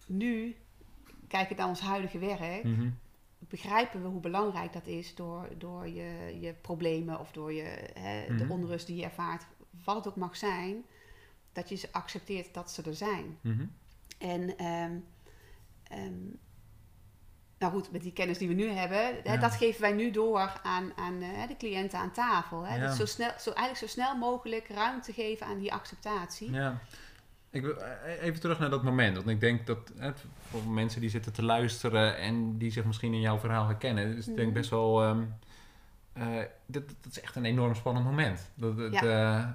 Nu, 0.06 0.56
kijk 1.28 1.50
ik 1.50 1.56
naar 1.56 1.68
ons 1.68 1.80
huidige 1.80 2.18
werk, 2.18 2.64
Mhm. 2.64 2.90
begrijpen 3.38 4.02
we 4.02 4.08
hoe 4.08 4.20
belangrijk 4.20 4.72
dat 4.72 4.86
is 4.86 5.14
door, 5.14 5.48
door 5.58 5.88
je, 5.88 6.36
je 6.40 6.52
problemen 6.52 7.20
of 7.20 7.32
door 7.32 7.52
je, 7.52 7.90
hè, 7.98 8.26
de 8.36 8.44
Mhm. 8.44 8.50
onrust 8.52 8.86
die 8.86 8.96
je 8.96 9.04
ervaart, 9.04 9.44
wat 9.84 9.96
het 9.96 10.08
ook 10.08 10.16
mag 10.16 10.36
zijn, 10.36 10.84
dat 11.52 11.68
je 11.68 11.74
ze 11.74 11.88
accepteert 11.92 12.54
dat 12.54 12.70
ze 12.70 12.82
er 12.82 12.94
zijn. 12.94 13.38
Mhm. 13.40 13.66
En 14.18 14.56
ehm, 14.58 14.96
nou 17.58 17.72
goed, 17.72 17.92
met 17.92 18.02
die 18.02 18.12
kennis 18.12 18.38
die 18.38 18.48
we 18.48 18.54
nu 18.54 18.68
hebben, 18.68 19.14
hè, 19.24 19.38
dat 19.38 19.52
geven 19.54 19.80
wij 19.80 19.92
nu 19.92 20.10
door 20.10 20.60
aan, 20.62 20.92
aan 20.96 21.22
eh, 21.22 21.48
de 21.48 21.56
cliënten 21.56 21.98
aan 21.98 22.12
tafel. 22.12 22.62
Hè. 22.66 22.76
Ja. 22.76 22.86
Dat 22.86 22.96
zo 22.96 23.06
snel, 23.06 23.30
zo, 23.38 23.50
eigenlijk 23.50 23.78
zo 23.78 23.86
snel 24.00 24.16
mogelijk 24.16 24.68
ruimte 24.68 25.12
geven 25.12 25.46
aan 25.46 25.58
die 25.58 25.72
acceptatie. 25.72 26.50
Ja. 26.52 26.78
Ik 27.50 27.62
wil 27.62 27.76
eh, 27.76 28.22
even 28.22 28.40
terug 28.40 28.58
naar 28.58 28.70
dat 28.70 28.82
moment. 28.82 29.16
Want 29.16 29.28
ik 29.28 29.40
denk 29.40 29.66
dat 29.66 29.92
hè, 29.96 30.10
voor 30.50 30.62
mensen 30.62 31.00
die 31.00 31.10
zitten 31.10 31.32
te 31.32 31.42
luisteren 31.42 32.16
en 32.18 32.58
die 32.58 32.70
zich 32.70 32.84
misschien 32.84 33.12
in 33.14 33.20
jouw 33.20 33.38
verhaal 33.38 33.66
herkennen, 33.66 34.16
is 34.16 34.24
denk 34.24 34.38
Mhm. 34.38 34.52
best 34.52 34.70
wel. 34.70 35.02
ehm, 35.02 35.22
eh, 36.12 36.26
dit, 36.66 36.88
dat 37.02 37.12
is 37.12 37.20
echt 37.20 37.36
een 37.36 37.44
enorm 37.44 37.74
spannend 37.74 38.04
moment. 38.06 38.50
Dat, 38.54 38.76
dat, 38.78 38.92
eh, 38.92 39.46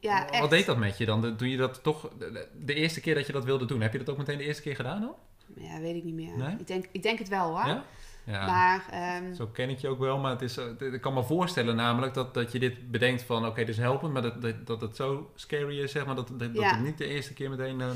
Ja, 0.00 0.28
echt. 0.30 0.40
wat 0.40 0.50
deed 0.50 0.66
dat 0.66 0.76
met 0.76 0.98
je 0.98 1.06
dan? 1.06 1.36
Toen 1.36 1.48
je 1.48 1.56
dat 1.56 1.82
toch, 1.82 2.10
de, 2.18 2.48
de 2.64 2.74
eerste 2.74 3.00
keer 3.00 3.14
dat 3.14 3.26
je 3.26 3.32
dat 3.32 3.44
wilde 3.44 3.64
doen, 3.64 3.80
heb 3.80 3.92
je 3.92 3.98
dat 3.98 4.08
ook 4.08 4.16
meteen 4.18 4.38
de 4.38 4.44
eerste 4.44 4.62
keer 4.62 4.76
gedaan 4.76 5.00
dan? 5.00 5.14
Ja, 5.56 5.78
weet 5.80 5.94
ik 5.96 6.04
niet 6.04 6.14
meer. 6.14 6.36
Nee? 6.36 6.56
Ik, 6.58 6.66
denk, 6.66 6.84
ik 6.92 7.02
denk 7.02 7.18
het 7.18 7.28
wel 7.28 7.46
hoor. 7.56 7.66
Ja? 7.66 7.84
Ja. 8.24 8.46
Maar 8.46 8.84
ehm, 8.90 9.34
Zo 9.34 9.46
ken 9.46 9.70
ik 9.70 9.78
je 9.78 9.88
ook 9.88 9.98
wel, 9.98 10.18
maar 10.18 10.30
het 10.30 10.42
is, 10.42 10.56
eh, 10.56 10.64
ik 10.92 11.00
kan 11.00 11.14
me 11.14 11.22
voorstellen 11.24 11.76
namelijk 11.76 12.14
dat, 12.14 12.34
dat 12.34 12.52
je 12.52 12.58
dit 12.58 12.90
bedenkt 12.90 13.22
van 13.22 13.46
oké, 13.46 13.58
dit 13.60 13.68
is 13.68 13.76
helpen, 13.78 14.12
maar 14.12 14.22
dat, 14.22 14.42
dat, 14.42 14.66
dat 14.66 14.80
het 14.80 14.96
zo 14.96 15.30
scary 15.34 15.80
is, 15.80 15.92
zeg 15.92 16.06
maar, 16.06 16.14
dat, 16.14 16.28
dat, 16.28 16.38
dat 16.38 16.54
Ja. 16.54 16.70
het 16.74 16.84
niet 16.84 16.98
de 16.98 17.06
eerste 17.06 17.32
keer 17.34 17.50
meteen... 17.50 17.80
eh, 17.80 17.88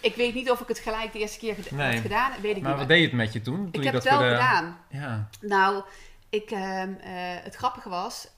ik 0.00 0.14
weet 0.14 0.34
niet 0.34 0.50
of 0.50 0.60
ik 0.60 0.68
het 0.68 0.78
gelijk 0.78 1.12
de 1.12 1.18
eerste 1.18 1.38
keer 1.38 1.54
ged- 1.54 1.70
Nee. 1.70 1.92
had 1.92 2.00
gedaan. 2.00 2.32
Weet 2.42 2.56
ik 2.56 2.62
maar 2.62 2.70
niet. 2.70 2.78
wat 2.80 2.88
deed 2.88 3.04
het 3.04 3.12
met 3.12 3.32
je 3.32 3.40
toen? 3.40 3.56
toen 3.56 3.66
ik 3.66 3.74
je 3.74 3.82
heb 3.82 3.92
dat 3.92 4.02
het 4.02 4.12
wel 4.12 4.22
de- 4.28 4.34
gedaan. 4.34 4.78
Ja, 4.90 5.28
Nou, 5.40 5.82
ik, 6.28 6.50
ehm, 6.50 6.92
eh, 6.92 7.10
het 7.42 7.54
grappige 7.54 7.88
was, 7.88 8.28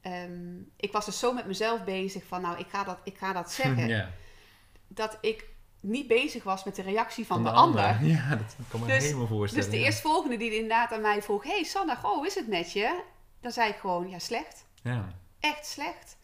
ehm, 0.00 0.56
ik 0.76 0.92
was 0.92 1.04
dus 1.04 1.18
zo 1.18 1.32
met 1.32 1.46
mezelf 1.46 1.84
bezig 1.84 2.24
van, 2.26 2.40
nou, 2.42 2.58
ik 2.58 2.66
ga 2.68 2.84
dat, 2.84 2.98
ik 3.04 3.18
ga 3.18 3.32
dat 3.32 3.52
zeggen, 3.52 3.88
ja. 3.96 4.10
dat 4.88 5.18
ik 5.20 5.44
niet 5.80 6.06
bezig 6.06 6.42
was 6.42 6.64
met 6.64 6.76
de 6.76 6.82
reactie 6.82 7.26
van, 7.26 7.42
de, 7.42 7.50
ander. 7.50 7.82
ander. 7.84 8.04
Ja, 8.14 8.28
dat 8.28 8.56
kan 8.68 8.80
me 8.80 8.86
Dus- 8.86 9.04
helemaal 9.04 9.26
voorstellen. 9.26 9.64
Dus 9.64 9.74
de 9.74 9.80
ja. 9.80 9.86
eerstvolgende 9.86 10.36
die 10.36 10.54
inderdaad 10.54 10.92
aan 10.92 11.00
mij 11.00 11.22
vroeg, 11.22 11.44
hey 11.44 11.62
Sanne, 11.64 11.96
goh, 11.96 12.26
is 12.26 12.34
het 12.34 12.48
met 12.48 12.72
je? 12.72 13.00
Dan 13.40 13.52
zei 13.52 13.70
ik 13.70 13.76
gewoon, 13.76 14.08
ja, 14.08 14.18
slecht. 14.18 14.64
Ja, 14.82 15.08
Echt 15.40 15.66
slecht. 15.66 16.16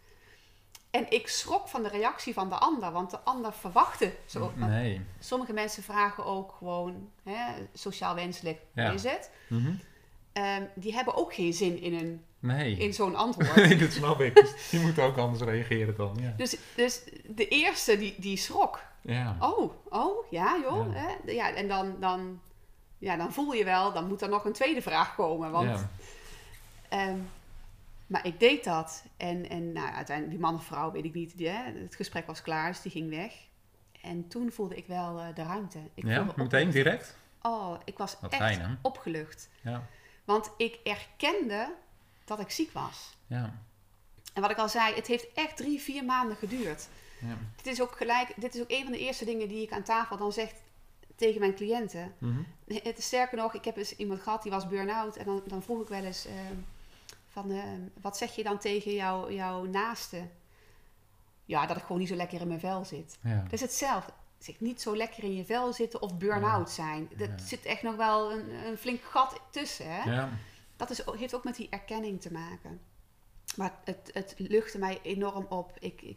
En 0.90 1.06
ik 1.10 1.28
schrok 1.28 1.68
van 1.68 1.82
de 1.82 1.88
reactie 1.88 2.32
van 2.32 2.48
de 2.48 2.54
ander, 2.54 2.92
want 2.92 3.10
de 3.10 3.20
ander 3.20 3.52
verwachtte 3.52 4.12
zo. 4.26 4.52
nee. 4.56 5.00
Sommige 5.18 5.52
mensen 5.52 5.82
vragen 5.82 6.24
ook 6.24 6.54
gewoon, 6.58 7.10
hè, 7.24 7.36
sociaal 7.72 8.14
wenselijk, 8.14 8.60
Ja. 8.74 8.84
hoe 8.86 8.94
is 8.94 9.02
het? 9.02 9.30
Mhm. 9.48 9.72
Ehm, 10.32 10.62
die 10.74 10.94
hebben 10.94 11.14
ook 11.14 11.34
geen 11.34 11.52
zin 11.52 11.80
in, 11.80 11.94
een, 11.94 12.24
Nee. 12.38 12.76
in 12.76 12.94
zo'n 12.94 13.14
antwoord. 13.24 13.54
Nee, 13.56 13.76
dat 13.76 13.92
snap 13.92 14.20
ik. 14.20 14.34
Dus 14.34 14.70
die 14.70 14.80
moet 14.80 14.98
ook 14.98 15.16
anders 15.16 15.42
reageren 15.42 15.96
dan. 15.96 16.16
Ja. 16.20 16.34
Dus, 16.36 16.56
dus 16.76 17.02
de 17.26 17.48
eerste 17.48 17.98
die, 17.98 18.14
die 18.18 18.36
schrok. 18.36 18.80
Ja. 19.04 19.36
Oh, 19.40 19.72
oh, 19.88 20.30
ja 20.30 20.58
joh. 20.62 20.94
Ja. 20.94 21.32
Ja, 21.32 21.54
en 21.54 21.68
dan, 21.68 22.00
dan, 22.00 22.40
ja, 22.98 23.16
dan 23.16 23.32
voel 23.32 23.52
je 23.52 23.64
wel, 23.64 23.92
dan 23.92 24.08
moet 24.08 24.22
er 24.22 24.28
nog 24.28 24.44
een 24.44 24.52
tweede 24.52 24.82
vraag 24.82 25.14
komen. 25.14 25.50
Want, 25.50 25.68
ja. 25.68 25.88
ehm, 26.88 27.18
maar 28.06 28.26
ik 28.26 28.40
deed 28.40 28.64
dat. 28.64 29.04
En, 29.16 29.48
en 29.48 29.72
nou, 29.72 29.92
uiteindelijk, 29.94 30.36
die 30.36 30.46
man 30.46 30.54
of 30.54 30.64
vrouw, 30.64 30.92
weet 30.92 31.04
ik 31.04 31.14
niet. 31.14 31.36
Die, 31.36 31.48
hè, 31.48 31.72
het 31.80 31.94
gesprek 31.94 32.26
was 32.26 32.42
klaar, 32.42 32.68
dus 32.68 32.82
die 32.82 32.92
ging 32.92 33.10
weg. 33.10 33.32
En 34.02 34.28
toen 34.28 34.52
voelde 34.52 34.76
ik 34.76 34.86
wel 34.86 35.20
eh, 35.20 35.34
de 35.34 35.42
ruimte. 35.42 35.78
Ik 35.94 36.04
ja, 36.04 36.26
meteen 36.36 36.70
direct? 36.70 37.16
Oh, 37.42 37.74
ik 37.84 37.98
was 37.98 38.16
Wat 38.20 38.32
echt 38.32 38.42
fijn, 38.42 38.78
opgelucht. 38.82 39.48
Ja. 39.62 39.86
Want 40.24 40.50
ik 40.56 40.78
erkende 40.84 41.74
dat 42.24 42.40
ik 42.40 42.50
ziek 42.50 42.72
was. 42.72 43.16
Ja. 43.26 43.62
En 44.34 44.42
wat 44.42 44.50
ik 44.50 44.56
al 44.56 44.68
zei, 44.68 44.94
het 44.94 45.06
heeft 45.06 45.26
echt 45.34 45.56
drie, 45.56 45.80
vier 45.80 46.04
maanden 46.04 46.36
geduurd. 46.36 46.88
Ja. 47.26 47.36
Dit 47.56 47.66
is 47.66 47.82
ook 47.82 47.96
gelijk, 47.96 48.32
dit 48.36 48.54
is 48.54 48.60
ook 48.60 48.70
een 48.70 48.82
van 48.82 48.92
de 48.92 48.98
eerste 48.98 49.24
dingen 49.24 49.48
die 49.48 49.62
ik 49.62 49.72
aan 49.72 49.82
tafel 49.82 50.16
dan 50.16 50.32
zeg 50.32 50.52
tegen 51.16 51.40
mijn 51.40 51.54
cliënten. 51.54 52.14
Mhm. 52.18 52.42
Het 52.66 52.98
is 52.98 53.06
sterker 53.06 53.36
nog, 53.36 53.54
ik 53.54 53.64
heb 53.64 53.76
eens 53.76 53.96
iemand 53.96 54.20
gehad 54.20 54.42
die 54.42 54.52
was 54.52 54.68
burn-out. 54.68 55.16
En 55.16 55.24
dan, 55.24 55.42
dan 55.46 55.62
vroeg 55.62 55.82
ik 55.82 55.88
wel 55.88 56.04
eens 56.04 56.26
ehm, 56.26 56.54
van, 57.28 57.50
ehm, 57.50 57.80
wat 58.00 58.16
zeg 58.16 58.34
je 58.36 58.42
dan 58.42 58.58
tegen 58.58 58.92
jou, 58.94 59.32
jouw 59.34 59.64
naaste? 59.64 60.28
Ja, 61.44 61.66
dat 61.66 61.76
ik 61.76 61.82
gewoon 61.82 61.98
niet 61.98 62.08
zo 62.08 62.14
lekker 62.14 62.40
in 62.40 62.48
mijn 62.48 62.60
vel 62.60 62.84
zit. 62.84 63.18
ja. 63.22 63.42
Dat 63.42 63.52
is 63.52 63.60
hetzelfde. 63.60 64.12
Zeg, 64.38 64.60
niet 64.60 64.80
zo 64.82 64.96
lekker 64.96 65.24
in 65.24 65.34
je 65.34 65.44
vel 65.44 65.72
zitten 65.72 66.02
of 66.02 66.16
burn-out 66.18 66.70
zijn. 66.70 67.08
Er 67.18 67.28
Ja. 67.28 67.38
zit 67.38 67.64
echt 67.64 67.82
nog 67.82 67.96
wel 67.96 68.32
een, 68.32 68.50
een 68.66 68.78
flink 68.78 69.02
gat 69.02 69.40
tussen. 69.50 69.86
Hè? 70.02 70.10
Ja. 70.12 70.28
Dat 70.76 70.90
is, 70.90 71.02
heeft 71.16 71.34
ook 71.34 71.44
met 71.44 71.56
die 71.56 71.68
erkenning 71.70 72.20
te 72.20 72.32
maken. 72.32 72.80
Maar 73.56 73.72
het, 73.84 74.10
het 74.12 74.34
luchtte 74.36 74.78
mij 74.78 74.98
enorm 75.02 75.46
op. 75.48 75.72
Ik, 75.78 76.02
ik, 76.02 76.16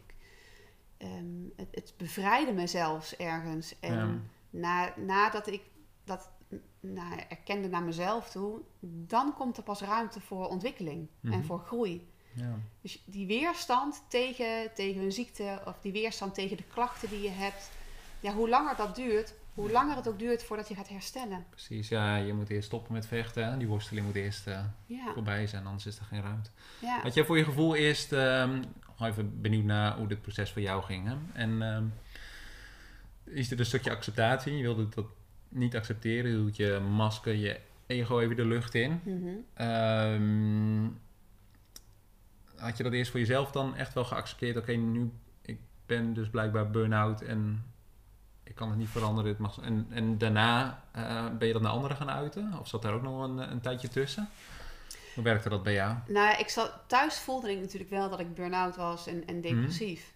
ehm, 0.98 1.44
het, 1.56 1.68
het 1.70 1.94
bevrijdde 1.96 2.52
me 2.52 2.66
zelfs 2.66 3.16
ergens. 3.16 3.78
En 3.80 3.94
Ja. 3.94 4.20
na, 4.50 4.92
nadat 4.96 5.46
ik 5.46 5.62
dat 6.04 6.30
nou, 6.80 7.20
erkende 7.28 7.68
naar 7.68 7.82
mezelf 7.82 8.30
toe, 8.30 8.60
dan 8.80 9.34
komt 9.34 9.56
er 9.56 9.62
pas 9.62 9.80
ruimte 9.80 10.20
voor 10.20 10.46
ontwikkeling 10.48 11.08
en 11.22 11.28
Mhm. 11.30 11.42
voor 11.42 11.58
groei. 11.60 12.08
Ja. 12.34 12.58
Dus 12.80 13.02
die 13.06 13.26
weerstand 13.26 14.02
tegen, 14.08 14.74
tegen 14.74 15.02
een 15.02 15.12
ziekte 15.12 15.62
of 15.64 15.78
die 15.80 15.92
weerstand 15.92 16.34
tegen 16.34 16.56
de 16.56 16.62
klachten 16.64 17.08
die 17.08 17.22
je 17.22 17.28
hebt, 17.30 17.70
ja, 18.20 18.32
hoe 18.32 18.48
langer 18.48 18.76
dat 18.76 18.94
duurt, 18.96 19.34
hoe 19.60 19.70
langer 19.70 19.96
het 19.96 20.08
ook 20.08 20.18
duurt 20.18 20.42
voordat 20.44 20.68
je 20.68 20.74
gaat 20.74 20.88
herstellen. 20.88 21.44
Precies, 21.50 21.88
ja, 21.88 22.16
je 22.16 22.32
moet 22.32 22.48
eerst 22.50 22.66
stoppen 22.66 22.92
met 22.92 23.06
vechten. 23.06 23.50
hè. 23.50 23.56
Die 23.56 23.66
worsteling 23.66 24.06
moet 24.06 24.14
eerst 24.14 24.46
eh, 24.46 24.64
Ja, 24.86 25.12
voorbij 25.12 25.46
zijn, 25.46 25.66
anders 25.66 25.86
is 25.86 25.98
er 25.98 26.04
geen 26.04 26.22
ruimte. 26.22 26.50
ja. 26.80 27.00
Had 27.02 27.14
jij 27.14 27.24
voor 27.24 27.36
je 27.38 27.44
gevoel 27.44 27.74
eerst, 27.76 28.08
gewoon 28.08 28.64
even 29.00 29.40
benieuwd 29.40 29.64
naar 29.64 29.96
hoe 29.96 30.08
dit 30.08 30.22
proces 30.22 30.50
voor 30.52 30.62
jou 30.62 30.82
ging. 30.82 31.06
Hè? 31.08 31.14
En 31.32 31.62
ehm, 31.62 31.84
is 33.24 33.48
dit 33.48 33.58
een 33.58 33.66
stukje 33.66 33.90
acceptatie? 33.90 34.56
Je 34.56 34.62
wilde 34.62 34.88
dat 34.88 35.06
niet 35.48 35.76
accepteren, 35.76 36.30
je 36.30 36.36
hield 36.36 36.56
je 36.56 36.78
masker, 36.90 37.34
je 37.34 37.60
ego 37.86 38.20
even 38.20 38.36
de 38.36 38.44
lucht 38.44 38.74
in. 38.74 39.00
Mhm. 39.04 39.28
Ehm, 39.54 40.88
had 42.56 42.76
je 42.76 42.82
dat 42.82 42.92
eerst 42.92 43.10
voor 43.10 43.20
jezelf 43.20 43.50
dan 43.50 43.76
echt 43.76 43.94
wel 43.94 44.04
geaccepteerd? 44.04 44.56
Oké, 44.56 44.72
nu 44.72 45.10
ik 45.42 45.58
ben 45.86 46.14
dus 46.14 46.28
blijkbaar 46.30 46.70
burn-out 46.70 47.20
en 47.20 47.64
ik 48.48 48.54
kan 48.54 48.68
het 48.68 48.78
niet 48.78 48.88
veranderen. 48.88 49.30
Het 49.30 49.38
mag, 49.38 49.60
en, 49.60 49.86
en 49.90 50.18
daarna 50.18 50.82
eh, 50.92 51.26
ben 51.38 51.46
je 51.46 51.52
dat 51.52 51.62
naar 51.62 51.72
anderen 51.72 51.96
gaan 51.96 52.10
uiten? 52.10 52.54
Of 52.60 52.68
zat 52.68 52.82
daar 52.82 52.92
ook 52.92 53.02
nog 53.02 53.22
een, 53.22 53.38
een 53.38 53.60
tijdje 53.60 53.88
tussen? 53.88 54.28
Hoe 55.14 55.24
werkte 55.24 55.48
dat 55.48 55.62
bij 55.62 55.72
jou? 55.72 55.96
Nou, 56.06 56.38
ik 56.38 56.48
zat, 56.48 56.72
thuis 56.86 57.18
voelde 57.18 57.50
ik 57.50 57.60
natuurlijk 57.60 57.90
wel 57.90 58.10
dat 58.10 58.20
ik 58.20 58.34
burn-out 58.34 58.76
was 58.76 59.06
en, 59.06 59.26
en 59.26 59.40
depressief. 59.40 60.12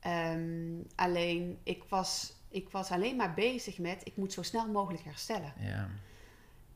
Ehm, 0.00 0.80
alleen, 0.94 1.58
ik 1.62 1.82
was, 1.88 2.32
ik 2.48 2.70
was 2.70 2.90
alleen 2.90 3.16
maar 3.16 3.34
bezig 3.34 3.78
met, 3.78 4.00
ik 4.04 4.16
moet 4.16 4.32
zo 4.32 4.42
snel 4.42 4.68
mogelijk 4.68 5.04
herstellen. 5.04 5.52
Ja, 5.58 5.88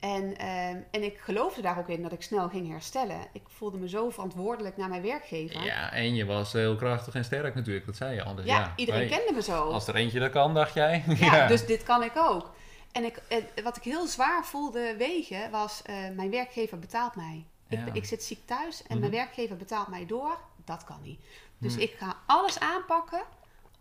En, 0.00 0.36
ehm, 0.38 0.76
en 0.90 1.02
ik 1.02 1.18
geloofde 1.18 1.62
daar 1.62 1.78
ook 1.78 1.88
in 1.88 2.02
dat 2.02 2.12
ik 2.12 2.22
snel 2.22 2.48
ging 2.48 2.68
herstellen. 2.68 3.16
Ik 3.32 3.42
voelde 3.46 3.78
me 3.78 3.88
zo 3.88 4.10
verantwoordelijk 4.10 4.76
naar 4.76 4.88
mijn 4.88 5.02
werkgever. 5.02 5.64
Ja, 5.64 5.92
en 5.92 6.14
je 6.14 6.24
was 6.24 6.52
heel 6.52 6.76
krachtig 6.76 7.14
en 7.14 7.24
sterk 7.24 7.54
natuurlijk, 7.54 7.86
dat 7.86 7.96
zei 7.96 8.14
je 8.14 8.22
al. 8.22 8.34
Dus 8.34 8.44
Ja, 8.44 8.58
ja, 8.58 8.72
iedereen 8.76 9.08
hey, 9.08 9.18
kende 9.18 9.32
me 9.32 9.42
zo. 9.42 9.62
Als 9.70 9.86
er 9.86 9.94
eentje 9.94 10.20
dat 10.20 10.30
kan, 10.30 10.54
dacht 10.54 10.74
jij. 10.74 11.04
ja, 11.18 11.46
dus 11.46 11.66
dit 11.66 11.82
kan 11.82 12.02
ik 12.02 12.12
ook. 12.16 12.54
En 12.92 13.04
ik, 13.04 13.16
eh, 13.28 13.38
wat 13.64 13.76
ik 13.76 13.82
heel 13.82 14.06
zwaar 14.06 14.44
voelde 14.44 14.94
wegen 14.98 15.50
was, 15.50 15.82
eh, 15.82 15.94
mijn 16.14 16.30
werkgever 16.30 16.78
betaalt 16.78 17.16
mij. 17.16 17.44
Ik, 17.68 17.78
Ja. 17.78 17.92
ik 17.92 18.04
zit 18.04 18.22
ziek 18.22 18.46
thuis 18.46 18.80
en 18.82 18.86
Mhm. 18.90 18.98
mijn 19.00 19.12
werkgever 19.12 19.56
betaalt 19.56 19.88
mij 19.88 20.06
door. 20.06 20.38
Dat 20.64 20.84
kan 20.84 20.98
niet. 21.02 21.20
Dus 21.58 21.76
ik 21.76 21.94
ga 21.98 22.16
alles 22.26 22.58
aanpakken 22.60 23.22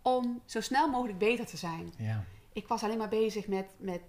om 0.02 0.40
zo 0.46 0.60
snel 0.60 0.88
mogelijk 0.90 1.18
beter 1.18 1.46
te 1.46 1.56
zijn. 1.56 1.92
Ja, 1.98 2.24
Ik 2.52 2.68
was 2.68 2.82
alleen 2.82 2.98
maar 2.98 3.08
bezig 3.08 3.46
met, 3.46 3.66
met, 3.76 4.00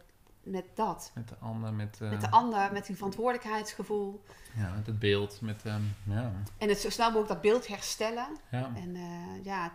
met 0.52 0.66
dat. 0.74 1.12
met 1.16 1.28
de 1.30 1.36
ander, 1.40 1.74
met, 1.74 2.02
eh, 2.02 2.10
Met 2.10 2.22
de 2.22 2.32
ander, 2.32 2.72
met 2.74 2.86
die 2.86 2.96
verantwoordelijkheidsgevoel. 2.96 4.24
ja, 4.56 4.74
met 4.74 4.86
het 4.86 5.00
beeld, 5.00 5.42
met, 5.42 5.66
ehm, 5.66 5.82
ja, 6.04 6.32
En 6.58 6.70
het 6.70 6.78
zo 6.80 6.90
snel 6.90 7.06
mogelijk 7.08 7.30
dat 7.30 7.42
beeld 7.42 7.68
herstellen. 7.68 8.28
ja. 8.52 8.72
En 8.76 8.96
eh, 8.96 9.44
ja, 9.44 9.72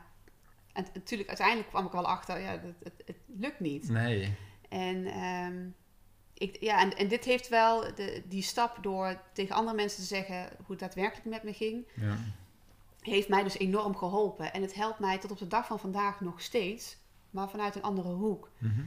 en 0.73 0.87
natuurlijk 0.95 1.29
uiteindelijk 1.29 1.69
kwam 1.69 1.87
ik 1.87 1.93
wel 1.93 2.07
achter, 2.07 2.41
ja, 2.41 2.51
het, 2.51 2.63
het, 2.83 3.03
het 3.07 3.17
lukt 3.27 3.61
niet. 3.61 3.89
Nee, 3.89 4.35
En, 4.69 5.07
ehm, 5.07 5.69
ik, 6.35 6.57
ja, 6.61 6.81
en, 6.81 6.97
en 6.97 7.09
dit 7.09 7.25
heeft 7.25 7.49
wel 7.49 7.95
de, 7.95 8.23
die 8.29 8.43
stap 8.43 8.79
door 8.83 9.21
tegen 9.33 9.55
andere 9.55 9.77
mensen 9.77 10.01
te 10.01 10.07
zeggen 10.07 10.49
hoe 10.57 10.67
het 10.69 10.79
daadwerkelijk 10.79 11.27
met 11.29 11.43
me 11.43 11.53
ging, 11.53 11.87
ja. 11.95 12.17
heeft 13.01 13.29
mij 13.29 13.43
dus 13.43 13.59
enorm 13.59 13.97
geholpen. 13.97 14.53
En 14.53 14.63
het 14.63 14.75
helpt 14.75 14.99
mij 14.99 15.19
tot 15.19 15.31
op 15.31 15.39
de 15.39 15.47
dag 15.47 15.67
van 15.67 15.79
vandaag 15.79 16.21
nog 16.21 16.41
steeds, 16.41 16.97
maar 17.31 17.51
vanuit 17.51 17.75
een 17.77 17.83
andere 17.83 18.09
hoek. 18.13 18.51
Mhm. 18.59 18.83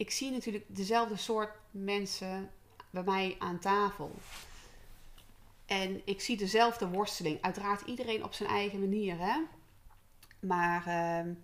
Ik 0.00 0.10
zie 0.10 0.30
natuurlijk 0.30 0.64
dezelfde 0.68 1.16
soort 1.16 1.50
mensen 1.70 2.50
bij 2.90 3.02
mij 3.02 3.36
aan 3.38 3.58
tafel. 3.58 4.14
En 5.66 6.00
ik 6.04 6.20
zie 6.20 6.36
dezelfde 6.36 6.88
worsteling. 6.88 7.42
Uiteraard 7.42 7.80
iedereen 7.80 8.24
op 8.24 8.32
zijn 8.32 8.48
eigen 8.48 8.80
manier, 8.80 9.18
hè. 9.18 9.42
Maar 10.40 10.86
ehm, 10.86 11.34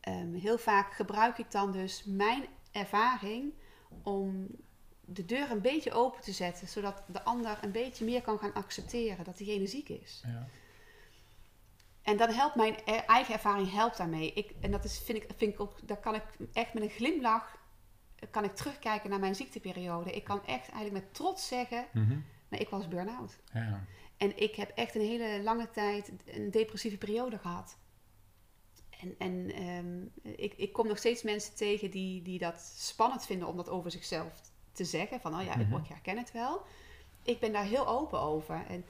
ehm, 0.00 0.34
heel 0.34 0.58
vaak 0.58 0.92
gebruik 0.92 1.38
ik 1.38 1.50
dan 1.50 1.72
dus 1.72 2.04
mijn 2.04 2.44
ervaring 2.72 3.52
om 4.02 4.46
de 5.00 5.24
deur 5.24 5.50
een 5.50 5.60
beetje 5.60 5.92
open 5.92 6.22
te 6.22 6.32
zetten, 6.32 6.68
zodat 6.68 7.02
de 7.06 7.22
ander 7.22 7.58
een 7.60 7.72
beetje 7.72 8.04
meer 8.04 8.22
kan 8.22 8.38
gaan 8.38 8.54
accepteren 8.54 9.24
dat 9.24 9.36
diegene 9.36 9.66
ziek 9.66 9.88
is. 9.88 10.22
Ja. 10.26 10.46
En 12.02 12.16
dan 12.16 12.30
helpt 12.30 12.54
mijn 12.54 12.76
e- 12.84 12.92
eigen 12.92 13.34
ervaring 13.34 13.72
helpt 13.72 13.96
daarmee. 13.96 14.32
Ik, 14.32 14.52
en 14.60 14.70
dat 14.70 14.84
is, 14.84 14.98
vind 14.98 15.22
ik, 15.22 15.30
vind 15.36 15.52
ik 15.52 15.60
ook, 15.60 15.88
daar 15.88 16.00
kan 16.00 16.14
ik 16.14 16.24
echt 16.52 16.74
met 16.74 16.82
een 16.82 16.90
glimlach 16.90 17.57
kan 18.30 18.44
ik 18.44 18.54
terugkijken 18.54 19.10
naar 19.10 19.18
mijn 19.20 19.34
ziekteperiode. 19.34 20.10
Ik 20.12 20.24
kan 20.24 20.38
echt 20.46 20.70
eigenlijk 20.70 20.92
met 21.04 21.14
trots 21.14 21.48
zeggen, 21.48 21.86
Mhm. 21.92 22.18
ik 22.50 22.68
was 22.68 22.88
burn-out. 22.88 23.38
ja. 23.52 23.84
En 24.16 24.38
ik 24.42 24.54
heb 24.54 24.70
echt 24.74 24.94
een 24.94 25.00
hele 25.00 25.42
lange 25.42 25.70
tijd 25.70 26.12
een 26.26 26.50
depressieve 26.50 26.98
periode 26.98 27.38
gehad. 27.38 27.76
En, 29.00 29.14
en 29.18 29.52
ehm, 29.52 30.32
ik, 30.36 30.54
ik 30.56 30.72
kom 30.72 30.86
nog 30.86 30.98
steeds 30.98 31.22
mensen 31.22 31.54
tegen 31.56 31.90
die, 31.90 32.22
die 32.22 32.38
dat 32.38 32.60
spannend 32.76 33.26
vinden 33.26 33.48
om 33.48 33.56
dat 33.56 33.68
over 33.68 33.90
zichzelf 33.90 34.32
te 34.72 34.84
zeggen. 34.84 35.20
Van, 35.20 35.34
oh 35.38 35.44
ja, 35.44 35.56
Mhm. 35.56 35.72
ik, 35.74 35.78
ik 35.82 35.88
herken 35.88 36.16
het 36.18 36.32
wel. 36.32 36.62
Ik 37.22 37.40
ben 37.40 37.52
daar 37.52 37.64
heel 37.64 37.86
open 37.88 38.20
over. 38.20 38.64
En 38.68 38.84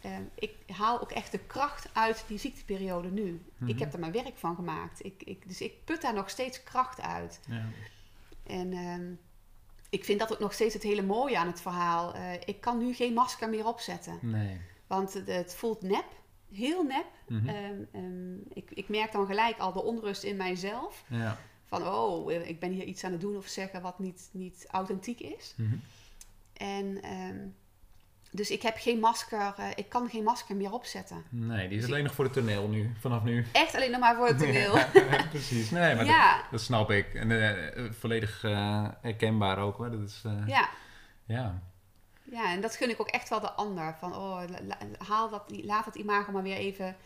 ehm, 0.00 0.22
ik 0.34 0.54
haal 0.72 1.00
ook 1.00 1.10
echt 1.12 1.32
de 1.32 1.38
kracht 1.38 1.88
uit 1.94 2.24
die 2.28 2.38
ziekteperiode 2.38 3.10
nu. 3.10 3.42
Mhm. 3.56 3.70
Ik 3.70 3.78
heb 3.78 3.92
er 3.92 3.98
mijn 3.98 4.12
werk 4.12 4.36
van 4.38 4.54
gemaakt. 4.54 5.04
Ik, 5.04 5.22
ik, 5.22 5.48
dus 5.48 5.60
ik 5.60 5.84
put 5.84 6.02
daar 6.02 6.14
nog 6.14 6.30
steeds 6.30 6.62
kracht 6.62 7.00
uit. 7.00 7.40
ja. 7.48 7.64
En 8.42 8.72
ehm, 8.72 9.14
ik 9.90 10.04
vind 10.04 10.18
dat 10.18 10.32
ook 10.32 10.38
nog 10.38 10.52
steeds 10.52 10.74
het 10.74 10.82
hele 10.82 11.02
mooie 11.02 11.38
aan 11.38 11.46
het 11.46 11.60
verhaal. 11.60 12.14
Eh, 12.14 12.32
ik 12.44 12.60
kan 12.60 12.78
nu 12.78 12.94
geen 12.94 13.12
masker 13.12 13.48
meer 13.48 13.66
opzetten. 13.66 14.18
Nee. 14.20 14.60
Want 14.86 15.12
het, 15.14 15.26
het 15.26 15.54
voelt 15.54 15.82
nep, 15.82 16.06
heel 16.52 16.82
nep. 16.82 17.06
Mhm. 17.28 17.48
Ehm, 17.48 17.82
ehm, 17.92 18.34
ik, 18.52 18.70
ik 18.70 18.88
merk 18.88 19.12
dan 19.12 19.26
gelijk 19.26 19.58
al 19.58 19.72
de 19.72 19.82
onrust 19.82 20.22
in 20.22 20.36
mijzelf. 20.36 21.04
Ja. 21.08 21.38
Van, 21.64 21.86
oh, 21.86 22.32
eh, 22.32 22.48
ik 22.48 22.60
ben 22.60 22.70
hier 22.70 22.84
iets 22.84 23.04
aan 23.04 23.12
het 23.12 23.20
doen 23.20 23.36
of 23.36 23.46
zeggen 23.46 23.82
wat 23.82 23.98
niet, 23.98 24.28
niet 24.32 24.66
authentiek 24.70 25.20
is. 25.20 25.54
Mhm. 25.56 25.76
En 26.52 27.04
dus 28.34 28.50
ik 28.50 28.62
heb 28.62 28.76
geen 28.78 28.98
masker, 28.98 29.54
eh, 29.56 29.66
ik 29.74 29.88
kan 29.88 30.08
geen 30.08 30.22
masker 30.22 30.56
meer 30.56 30.72
opzetten. 30.72 31.24
Nee, 31.28 31.68
die 31.68 31.76
is 31.76 31.82
Dus 31.82 31.92
alleen 31.92 32.04
nog 32.04 32.14
voor 32.14 32.24
het 32.24 32.32
toneel 32.32 32.68
nu, 32.68 32.92
vanaf 33.00 33.22
nu. 33.22 33.46
Echt 33.52 33.74
alleen 33.74 33.90
nog 33.90 34.00
maar 34.00 34.16
voor 34.16 34.26
het 34.26 34.38
toneel. 34.44 34.76
Ja, 35.10 35.26
precies. 35.30 35.70
Nee, 35.70 35.94
maar 35.94 36.04
Ja, 36.04 36.36
dat, 36.36 36.50
dat 36.50 36.60
snap 36.60 36.90
ik. 36.90 37.14
En 37.14 37.30
eh, 37.30 37.76
eh, 37.76 37.92
volledig 37.92 38.44
eh, 38.44 38.88
herkenbaar 39.00 39.58
ook 39.58 39.76
hoor. 39.76 39.90
Dat 39.90 40.00
is, 40.00 40.22
ja. 40.46 40.68
ja. 41.26 41.62
Ja, 42.22 42.52
en 42.52 42.60
dat 42.60 42.76
gun 42.76 42.90
ik 42.90 43.00
ook 43.00 43.08
echt 43.08 43.28
wel 43.28 43.40
de 43.40 43.50
ander. 43.50 43.94
Van, 43.98 44.16
oh, 44.16 44.42
haal 45.08 45.30
dat, 45.30 45.42
laat 45.64 45.84
dat 45.84 45.94
imago 45.94 46.32
maar 46.32 46.42
weer 46.42 46.56
even... 46.56 46.96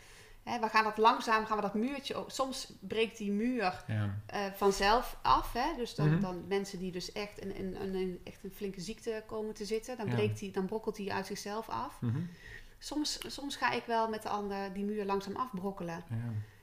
Hè, 0.47 0.59
we 0.59 0.67
gaan 0.69 0.83
dat 0.83 0.97
langzaam, 0.97 1.45
gaan 1.45 1.55
we 1.55 1.61
dat 1.61 1.73
muurtje... 1.73 2.15
ook- 2.15 2.31
Soms 2.31 2.73
breekt 2.79 3.17
die 3.17 3.31
muur 3.31 3.83
ja. 3.87 4.17
eh, 4.25 4.45
vanzelf 4.55 5.17
af. 5.21 5.53
Hè? 5.53 5.75
Dus 5.77 5.95
dan, 5.95 6.09
Mhm. 6.09 6.21
dan 6.21 6.47
mensen 6.47 6.79
die 6.79 6.91
dus 6.91 7.11
echt 7.11 7.43
een, 7.43 7.59
een, 7.59 7.81
een, 7.81 7.93
een- 7.95 8.21
echt 8.23 8.43
een 8.43 8.51
flinke 8.55 8.81
ziekte 8.81 9.23
komen 9.27 9.53
te 9.53 9.65
zitten... 9.65 9.97
dan, 9.97 10.09
breekt 10.09 10.39
die, 10.39 10.51
dan 10.51 10.65
brokkelt 10.65 10.95
die 10.95 11.13
uit 11.13 11.25
zichzelf 11.25 11.69
af. 11.69 12.01
Mhm. 12.01 12.19
Soms, 12.79 13.19
soms 13.33 13.55
ga 13.55 13.71
ik 13.71 13.83
wel 13.85 14.09
met 14.09 14.23
de 14.23 14.29
ander 14.29 14.73
die 14.73 14.83
muur 14.83 15.05
langzaam 15.05 15.35
afbrokkelen. 15.35 16.03
ja. 16.09 16.15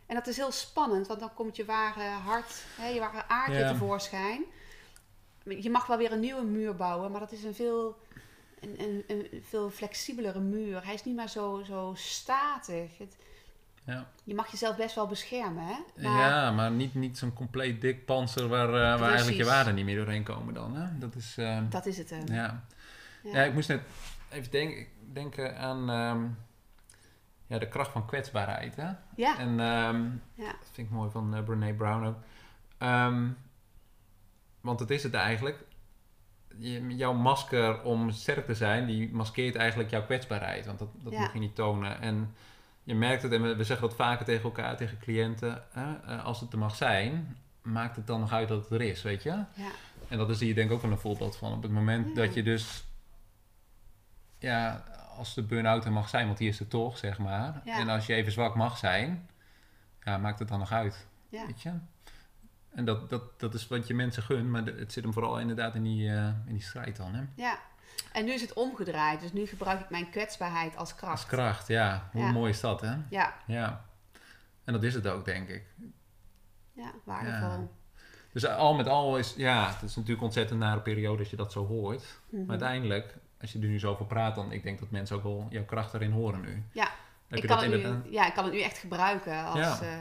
En 0.07 0.15
dat 0.15 0.27
is 0.27 0.37
heel 0.37 0.51
spannend, 0.53 1.07
want 1.07 1.21
dan 1.21 1.35
komt 1.35 1.57
je 1.57 1.65
ware 1.65 2.01
hart, 2.09 2.65
hè, 2.77 2.87
je 2.89 3.01
ware 3.01 3.29
aard 3.29 3.49
weer 3.51 3.59
Ja. 3.59 3.73
tevoorschijn. 3.73 4.45
Je 5.45 5.71
mag 5.71 5.87
wel 5.87 5.97
weer 5.97 6.13
een 6.13 6.21
nieuwe 6.21 6.43
muur 6.45 6.77
bouwen, 6.77 7.11
maar 7.11 7.21
dat 7.21 7.33
is 7.33 7.45
een 7.45 7.55
veel, 7.55 7.97
een, 8.61 8.75
een, 8.83 9.05
een 9.07 9.43
veel 9.49 9.71
flexibelere 9.71 10.41
muur. 10.41 10.85
Hij 10.85 10.95
is 10.95 11.05
niet 11.05 11.17
meer 11.17 11.29
zo, 11.29 11.63
zo 11.67 11.93
statig. 11.97 12.99
Het, 12.99 13.17
Ja. 13.87 14.07
je 14.25 14.35
mag 14.35 14.51
jezelf 14.51 14.77
best 14.77 14.95
wel 14.95 15.07
beschermen, 15.07 15.65
hè? 15.67 16.03
Maar, 16.09 16.19
ja, 16.29 16.51
maar 16.51 16.71
niet, 16.71 16.95
niet 16.95 17.19
zo'n 17.19 17.33
compleet 17.33 17.81
dik 17.81 18.05
panzer 18.05 18.49
waar, 18.49 18.69
eh, 18.69 19.01
waar 19.01 19.09
eigenlijk 19.09 19.37
je 19.37 19.45
waarden 19.45 19.75
niet 19.75 19.85
meer 19.85 19.97
doorheen 19.97 20.23
komen 20.23 20.55
dan. 20.55 20.77
Hè? 20.77 20.99
Dat 20.99 21.15
is... 21.15 21.37
eh, 21.39 21.59
Dat 21.71 21.87
is 21.87 21.99
het. 21.99 22.11
hè. 22.11 22.17
ja. 22.17 22.65
Ja. 23.23 23.31
Ja. 23.33 23.43
ik 23.43 23.53
moest 23.55 23.69
net 23.69 23.83
even 24.31 24.51
denken, 24.51 24.87
denken 25.13 25.57
aan 25.59 25.91
ehm, 25.91 26.25
ja, 27.47 27.59
de 27.59 27.69
kracht 27.69 27.91
van 27.91 28.07
kwetsbaarheid. 28.07 28.77
Hè? 28.77 28.91
Ja, 29.17 29.39
En 29.39 29.61
ehm, 29.61 30.05
Ja. 30.35 30.53
dat 30.53 30.71
vind 30.73 30.87
ik 30.89 30.91
mooi 30.95 31.11
van 31.11 31.37
uh, 31.37 31.43
Brene 31.45 31.75
Brown 31.75 32.05
ook. 32.07 32.17
Ehm, 32.79 33.29
want 34.61 34.81
het 34.81 34.91
is 34.91 35.03
het 35.03 35.15
eigenlijk. 35.15 35.65
Je, 36.59 36.87
jouw 36.97 37.13
masker 37.13 37.83
om 37.83 38.11
sterk 38.11 38.47
te 38.47 38.55
zijn, 38.55 38.87
die 38.87 39.13
maskeert 39.13 39.57
eigenlijk 39.57 39.91
jouw 39.91 40.05
kwetsbaarheid. 40.05 40.67
Want 40.67 40.79
dat, 40.79 40.89
dat 41.03 41.13
Ja. 41.13 41.21
mag 41.21 41.33
je 41.33 41.39
niet 41.39 41.55
tonen. 41.55 42.01
En 42.01 42.35
je 42.85 42.95
merkt 42.95 43.23
het, 43.23 43.33
en 43.33 43.57
we, 43.57 43.65
zeggen 43.65 43.89
dat 43.89 43.97
vaker 43.97 44.25
tegen 44.25 44.43
elkaar, 44.45 44.77
tegen 44.77 44.99
cliënten. 44.99 45.63
hè, 45.71 45.95
eh, 45.95 46.25
als 46.25 46.41
het 46.41 46.53
er 46.53 46.59
mag 46.59 46.75
zijn, 46.77 47.37
maakt 47.63 47.97
het 47.97 48.07
dan 48.07 48.21
nog 48.21 48.33
uit 48.33 48.49
dat 48.49 48.63
het 48.63 48.81
er 48.81 48.87
is, 48.87 49.03
weet 49.03 49.23
je? 49.23 49.31
ja, 49.31 49.71
En 50.09 50.19
dat 50.19 50.31
is 50.31 50.41
hier 50.41 50.55
denk 50.55 50.69
ik 50.71 50.77
ook 50.77 50.83
wel 50.83 50.91
een 50.91 50.99
voorbeeld 50.99 51.37
van. 51.37 51.53
Op 51.53 51.63
het 51.63 51.73
moment 51.73 52.09
Ja. 52.09 52.15
dat 52.15 52.35
je 52.35 52.43
dus... 52.43 52.85
Ja, 54.39 54.85
als 55.17 55.35
de 55.35 55.43
burn-out 55.43 55.85
er 55.85 55.93
mag 55.93 56.09
zijn, 56.09 56.27
want 56.27 56.39
die 56.39 56.49
is 56.49 56.61
er 56.61 56.69
toch, 56.69 56.99
zeg 56.99 57.19
maar. 57.19 57.61
Ja. 57.65 57.79
En 57.79 57.89
als 57.89 58.07
je 58.07 58.15
even 58.15 58.33
zwak 58.33 58.55
mag 58.55 58.77
zijn, 58.79 59.29
ja, 60.03 60.19
maakt 60.19 60.39
het 60.39 60.49
dan 60.49 60.59
nog 60.59 60.73
uit, 60.73 61.07
ja. 61.29 61.47
weet 61.47 61.63
je? 61.63 61.73
En 62.71 62.85
dat, 62.85 63.11
dat, 63.11 63.41
dat 63.41 63.55
is 63.55 63.67
wat 63.69 63.87
je 63.87 63.95
mensen 63.95 64.23
gunt, 64.23 64.49
maar 64.49 64.65
het 64.65 64.93
zit 64.93 65.05
hem 65.05 65.13
vooral 65.13 65.41
inderdaad 65.41 65.75
in 65.75 65.83
die, 65.83 66.11
eh, 66.11 66.27
in 66.47 66.53
die 66.53 66.63
strijd 66.63 66.97
dan, 66.97 67.15
hè? 67.15 67.23
ja. 67.37 67.59
En 68.13 68.25
nu 68.25 68.33
is 68.33 68.41
het 68.41 68.53
omgedraaid, 68.53 69.21
dus 69.21 69.33
nu 69.33 69.47
gebruik 69.47 69.81
ik 69.81 69.91
mijn 69.91 70.11
kwetsbaarheid 70.11 70.77
als 70.77 70.95
kracht. 70.95 71.13
Als 71.13 71.27
kracht, 71.27 71.69
ja. 71.69 72.09
Hoe 72.13 72.23
Ja. 72.23 72.31
mooi 72.31 72.51
is 72.51 72.61
dat, 72.61 72.81
hè? 72.81 72.95
Ja, 73.09 73.35
Ja. 73.47 73.85
En 74.65 74.73
dat 74.73 74.83
is 74.83 74.95
het 74.95 75.07
ook, 75.07 75.25
denk 75.25 75.49
ik. 75.49 75.65
ja, 76.73 76.91
waardevol. 77.05 77.71
Dus 78.33 78.47
al 78.47 78.75
met 78.75 78.87
al 78.89 79.19
is, 79.19 79.35
ja, 79.37 79.73
het 79.73 79.83
is 79.83 79.97
natuurlijk 79.97 80.23
ontzettend 80.25 80.59
nare 80.61 80.81
periode 80.81 81.19
als 81.19 81.31
je 81.31 81.37
dat 81.37 81.53
zo 81.53 81.67
hoort. 81.67 82.03
Mhm. 82.29 82.41
Maar 82.41 82.51
uiteindelijk, 82.51 83.15
als 83.41 83.53
je 83.53 83.59
er 83.59 83.67
nu 83.67 83.79
zo 83.79 83.91
over 83.91 84.05
praat, 84.07 84.35
dan 84.35 84.53
ik 84.53 84.63
denk 84.63 84.79
dat 84.79 84.91
mensen 84.91 85.17
ook 85.17 85.23
wel 85.23 85.47
jouw 85.51 85.65
kracht 85.65 85.95
erin 85.95 86.11
horen 86.13 86.41
nu. 86.41 86.63
Ja, 86.73 86.89
Heb 87.29 87.39
ik 87.39 87.47
kan, 87.49 87.59
het 87.59 88.05
nu, 88.05 88.11
ja, 88.13 88.27
ik 88.27 88.35
kan 88.35 88.45
het 88.45 88.53
nu 88.53 88.61
echt 88.61 88.79
gebruiken 88.79 89.45
als, 89.45 89.59
Ja. 89.59 89.81
eh, 89.81 89.99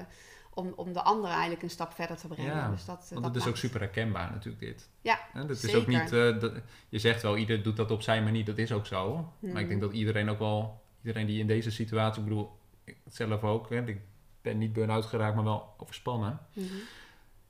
om, 0.53 0.73
om 0.75 0.93
de 0.93 1.01
ander 1.01 1.29
eigenlijk 1.29 1.61
een 1.61 1.69
stap 1.69 1.93
verder 1.93 2.17
te 2.17 2.27
brengen. 2.27 2.55
Ja, 2.55 2.69
dus 2.69 2.85
dat, 2.85 3.07
Want 3.09 3.23
dat 3.23 3.33
het 3.35 3.43
is 3.43 3.49
ook 3.49 3.57
super 3.57 3.79
herkenbaar 3.79 4.31
natuurlijk 4.31 4.63
dit. 4.63 4.89
Ja, 5.01 5.19
dat 5.33 5.49
is 5.63 5.75
ook 5.75 5.87
niet, 5.87 6.11
eh, 6.11 6.39
dat- 6.39 6.53
je 6.89 6.99
zegt 6.99 7.21
wel, 7.21 7.37
ieder 7.37 7.63
doet 7.63 7.75
dat 7.75 7.91
op 7.91 8.01
zijn 8.01 8.23
manier, 8.23 8.45
dat 8.45 8.57
is 8.57 8.71
ook 8.71 8.85
zo. 8.85 9.31
Maar 9.39 9.61
ik 9.61 9.67
denk 9.67 9.81
dat 9.81 9.93
iedereen 9.93 10.29
ook 10.29 10.39
wel, 10.39 10.81
iedereen 11.01 11.25
die 11.27 11.39
in 11.39 11.47
deze 11.47 11.71
situatie, 11.71 12.21
ik 12.21 12.27
bedoel, 12.27 12.51
ik 12.83 12.97
zelf 13.09 13.43
ook, 13.43 13.69
hè, 13.69 13.85
ik 13.87 14.01
ben 14.41 14.57
niet 14.57 14.73
burn-out 14.73 15.05
geraakt, 15.05 15.35
maar 15.35 15.43
wel 15.43 15.73
overspannen. 15.77 16.39
Mhm. 16.53 16.65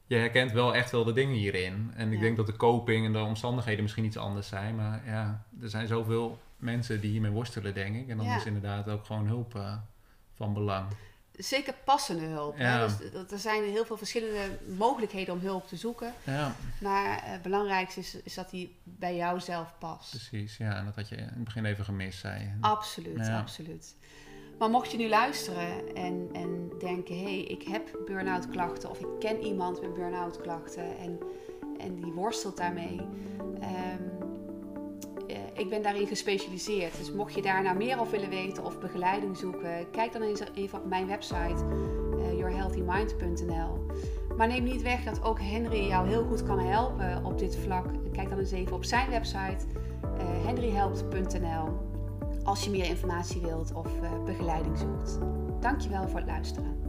Je 0.06 0.16
herkent 0.16 0.52
wel 0.52 0.76
echt 0.76 0.92
wel 0.92 1.04
de 1.04 1.13
dingen 1.13 1.36
hierin. 1.36 1.92
En 1.96 2.08
ik 2.08 2.16
Ja. 2.18 2.22
denk 2.24 2.38
dat 2.38 2.46
de 2.46 2.56
coping 2.56 3.06
en 3.06 3.13
de 3.13 3.20
omstandigheden 3.20 3.82
misschien 3.84 4.06
iets 4.06 4.18
anders 4.18 4.48
zijn. 4.48 4.76
Maar 4.76 5.02
ja, 5.06 5.46
er 5.62 5.70
zijn 5.70 5.88
zoveel 5.88 6.39
mensen 6.58 7.02
die 7.02 7.12
hiermee 7.12 7.32
worstelen, 7.32 7.74
denk 7.74 7.96
ik. 7.96 8.08
En 8.10 8.18
dan 8.18 8.26
Ja. 8.26 8.36
is 8.36 8.46
inderdaad 8.46 8.89
ook 8.89 9.06
gewoon 9.06 9.28
hulp 9.28 9.56
eh, 9.56 9.76
van 10.34 10.54
belang. 10.54 10.86
Zeker 11.38 11.74
passende 11.86 12.26
hulp. 12.26 12.58
Hè? 12.58 12.63
Ja. 12.78 12.88
Dus 12.88 13.12
dat- 13.12 13.32
er 13.32 13.38
zijn 13.39 13.63
heel 13.63 13.86
veel 13.86 13.98
verschillende 13.98 14.58
mogelijkheden 14.78 15.34
om 15.34 15.39
hulp 15.39 15.67
te 15.67 15.76
zoeken. 15.76 16.13
Ja, 16.24 16.56
Maar 16.82 17.06
eh, 17.17 17.32
het 17.32 17.41
belangrijkste 17.41 18.00
is, 18.00 18.15
is 18.24 18.34
dat 18.34 18.50
die 18.50 18.76
bij 18.84 19.15
jou 19.15 19.39
zelf 19.39 19.74
past. 19.80 20.10
precies. 20.10 20.58
Ja, 20.58 20.78
en 20.78 20.86
dat 20.86 20.96
had 20.96 21.10
je 21.10 21.15
in 21.15 21.24
het 21.24 21.43
begin 21.43 21.65
even 21.65 21.86
gemist, 21.86 22.19
zei 22.19 22.39
je. 22.39 22.50
Absoluut, 22.62 23.26
Ja. 23.26 23.39
absoluut. 23.39 23.96
Maar 24.60 24.69
mocht 24.69 24.91
je 24.91 24.98
nu 24.98 25.10
luisteren 25.10 25.96
en, 25.96 26.30
en 26.34 26.72
denken, 26.80 27.15
hé, 27.17 27.24
hey, 27.24 27.39
ik 27.43 27.63
heb 27.63 27.98
burn-out 28.06 28.50
klachten 28.50 28.89
of 28.89 29.00
ik 29.00 29.08
ken 29.19 29.43
iemand 29.43 29.82
met 29.82 29.93
burn-out 29.93 30.41
klachten 30.41 30.98
en, 30.98 31.19
en 31.78 31.96
die 31.96 32.12
worstelt 32.12 32.58
daarmee. 32.58 33.02
eh, 33.62 33.69
ik 35.54 35.70
ben 35.70 35.82
daarin 35.82 36.08
gespecialiseerd. 36.08 36.98
Dus 36.98 37.12
mocht 37.12 37.34
je 37.34 37.42
daar 37.42 37.63
nou 37.63 37.78
meer 37.78 38.00
over 38.00 38.12
willen 38.12 38.30
weten 38.30 38.66
of 38.66 38.80
begeleiding 38.80 39.38
zoeken, 39.38 39.89
kijk 39.92 40.13
dan 40.13 40.22
eens 40.22 40.42
even 40.54 40.80
op 40.80 40.86
mijn 40.86 41.08
website 41.08 41.66
eh, 42.20 42.38
yourhealthymind.nl. 42.38 43.86
Maar 44.38 44.48
neem 44.48 44.63
niet 44.63 44.82
weg 44.82 45.04
dat 45.04 45.24
ook 45.24 45.39
Henry 45.42 45.88
jou 45.88 46.08
heel 46.08 46.24
goed 46.24 46.44
kan 46.44 46.60
helpen 46.60 47.26
op 47.26 47.39
dit 47.39 47.56
vlak. 47.56 47.86
Kijk 48.12 48.30
dan 48.30 48.39
eens 48.39 48.52
even 48.52 48.76
op 48.76 48.84
zijn 48.84 49.10
website 49.10 49.66
eh 50.18 50.46
henryhelpt.nl 50.46 51.92
als 52.44 52.63
je 52.63 52.70
meer 52.70 52.86
informatie 52.86 53.42
wilt 53.42 53.74
of 53.74 54.02
eh, 54.02 54.24
begeleiding 54.26 54.78
zoekt. 54.78 55.20
Dankjewel 55.60 56.08
voor 56.08 56.20
het 56.20 56.30
luisteren. 56.30 56.83